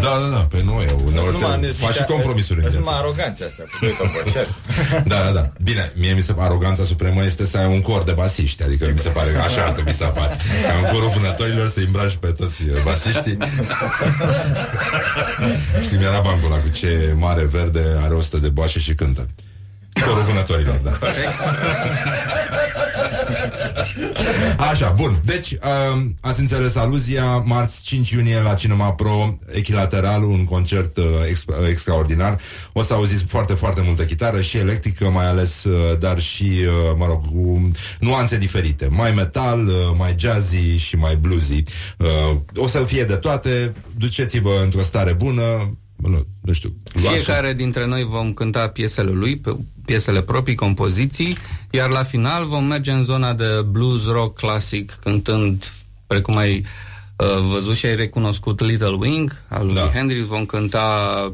[0.00, 0.94] Da, da, da, pe nu e.
[1.04, 2.78] Uneori te, faci și compromisuri în Sunt viață.
[2.78, 4.50] numai aroganțe astea cu doi toboșari.
[5.12, 5.44] Da, da, da.
[5.62, 8.62] Bine, mie mi se pare aroganța supremă este să ai un cor de basiști.
[8.62, 10.36] Adică mi se pare că așa ar trebui să apare.
[10.68, 13.36] Ca în corul vânătorilor să îmbraci pe toți uh, basiștii.
[15.84, 19.19] Știi, mi-era bancul ăla cu ce mare verde are 100 de boașe și cântă.
[19.92, 20.98] Corul vânătorilor, da.
[24.70, 25.20] Așa, bun.
[25.24, 27.24] Deci, uh, ați înțeles aluzia.
[27.44, 32.38] Marți 5 iunie la Cinema Pro, Echilateral, un concert uh, ex- uh, extraordinar.
[32.72, 36.94] O să auziți foarte, foarte multă chitară și electrică, mai ales, uh, dar și, uh,
[36.96, 38.88] mă rog, cu nuanțe diferite.
[38.90, 41.62] Mai metal, uh, mai jazzy și mai bluesy.
[41.96, 43.72] Uh, o să fie de toate.
[43.96, 45.42] Duceți-vă într-o stare bună.
[46.02, 46.72] Nu, nu știu.
[46.92, 51.36] luați- Fiecare dintre noi vom cânta piesele lui, pe- piesele proprii, compoziții,
[51.70, 55.72] iar la final vom merge în zona de blues rock clasic, cântând,
[56.06, 56.64] precum ai
[57.16, 59.90] uh, văzut și ai recunoscut Little Wing al lui da.
[59.94, 61.32] Hendrix, vom cânta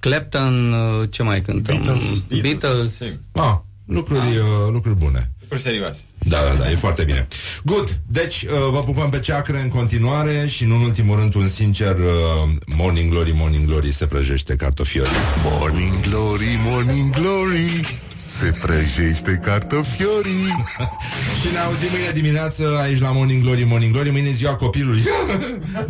[0.00, 1.82] Clapton, uh, ce mai cântăm?
[1.82, 2.40] Beatles.
[2.42, 3.00] Beatles.
[3.32, 5.30] Ah, lucruri, uh, lucruri bune.
[5.50, 6.02] Lucruri serioase.
[6.18, 7.28] Da, da, da, e foarte bine.
[7.64, 11.48] Good, deci uh, vă pupăm pe ceacră în continuare și nu în ultimul rând un
[11.48, 15.10] sincer uh, Morning Glory, Morning Glory se prăjește cartofiori.
[15.44, 20.66] Morning Glory, Morning Glory Se prăjește cartofiorii.
[21.40, 25.02] Și ne auzim mâine dimineață aici la Morning Glory Morning Glory, mâine e ziua copilului.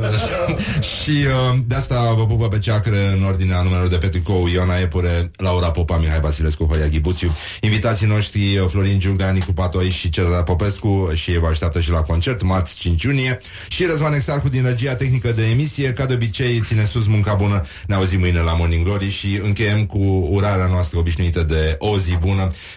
[1.02, 4.78] Și uh, de asta vă pupă pe ceacră În ordinea numelor de pe tricou Iona
[4.78, 7.36] Epure, Laura Popa, Mihai Vasilescu Horia Ghibuțiu.
[7.60, 11.10] Invitații noștri uh, Florin Giurga, Nicu Patoi și Cezar Popescu.
[11.14, 13.40] Și ei vă așteaptă și la concert Marți 5 iunie.
[13.68, 15.92] Și Răzvan Exarcu din regia tehnică de emisie.
[15.92, 17.64] Ca de obicei ține sus munca bună.
[17.86, 22.16] Ne auzim mâine la Morning Glory Și încheiem cu urarea noastră obișnuită de o zi
[22.20, 22.27] bună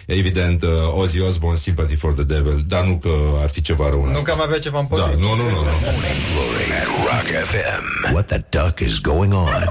[0.06, 0.70] Evident, uh,
[1.00, 3.10] Ozzy Osbourne, Sympathy for the Devil Dar nu că
[3.42, 4.24] ar fi ceva rău în Nu asta.
[4.24, 5.20] că am avea ceva Da, împotriva.
[5.20, 5.54] nu, nu, nu, nu.
[5.84, 8.12] Morning Glory at Rock FM.
[8.12, 9.68] What the duck is going on?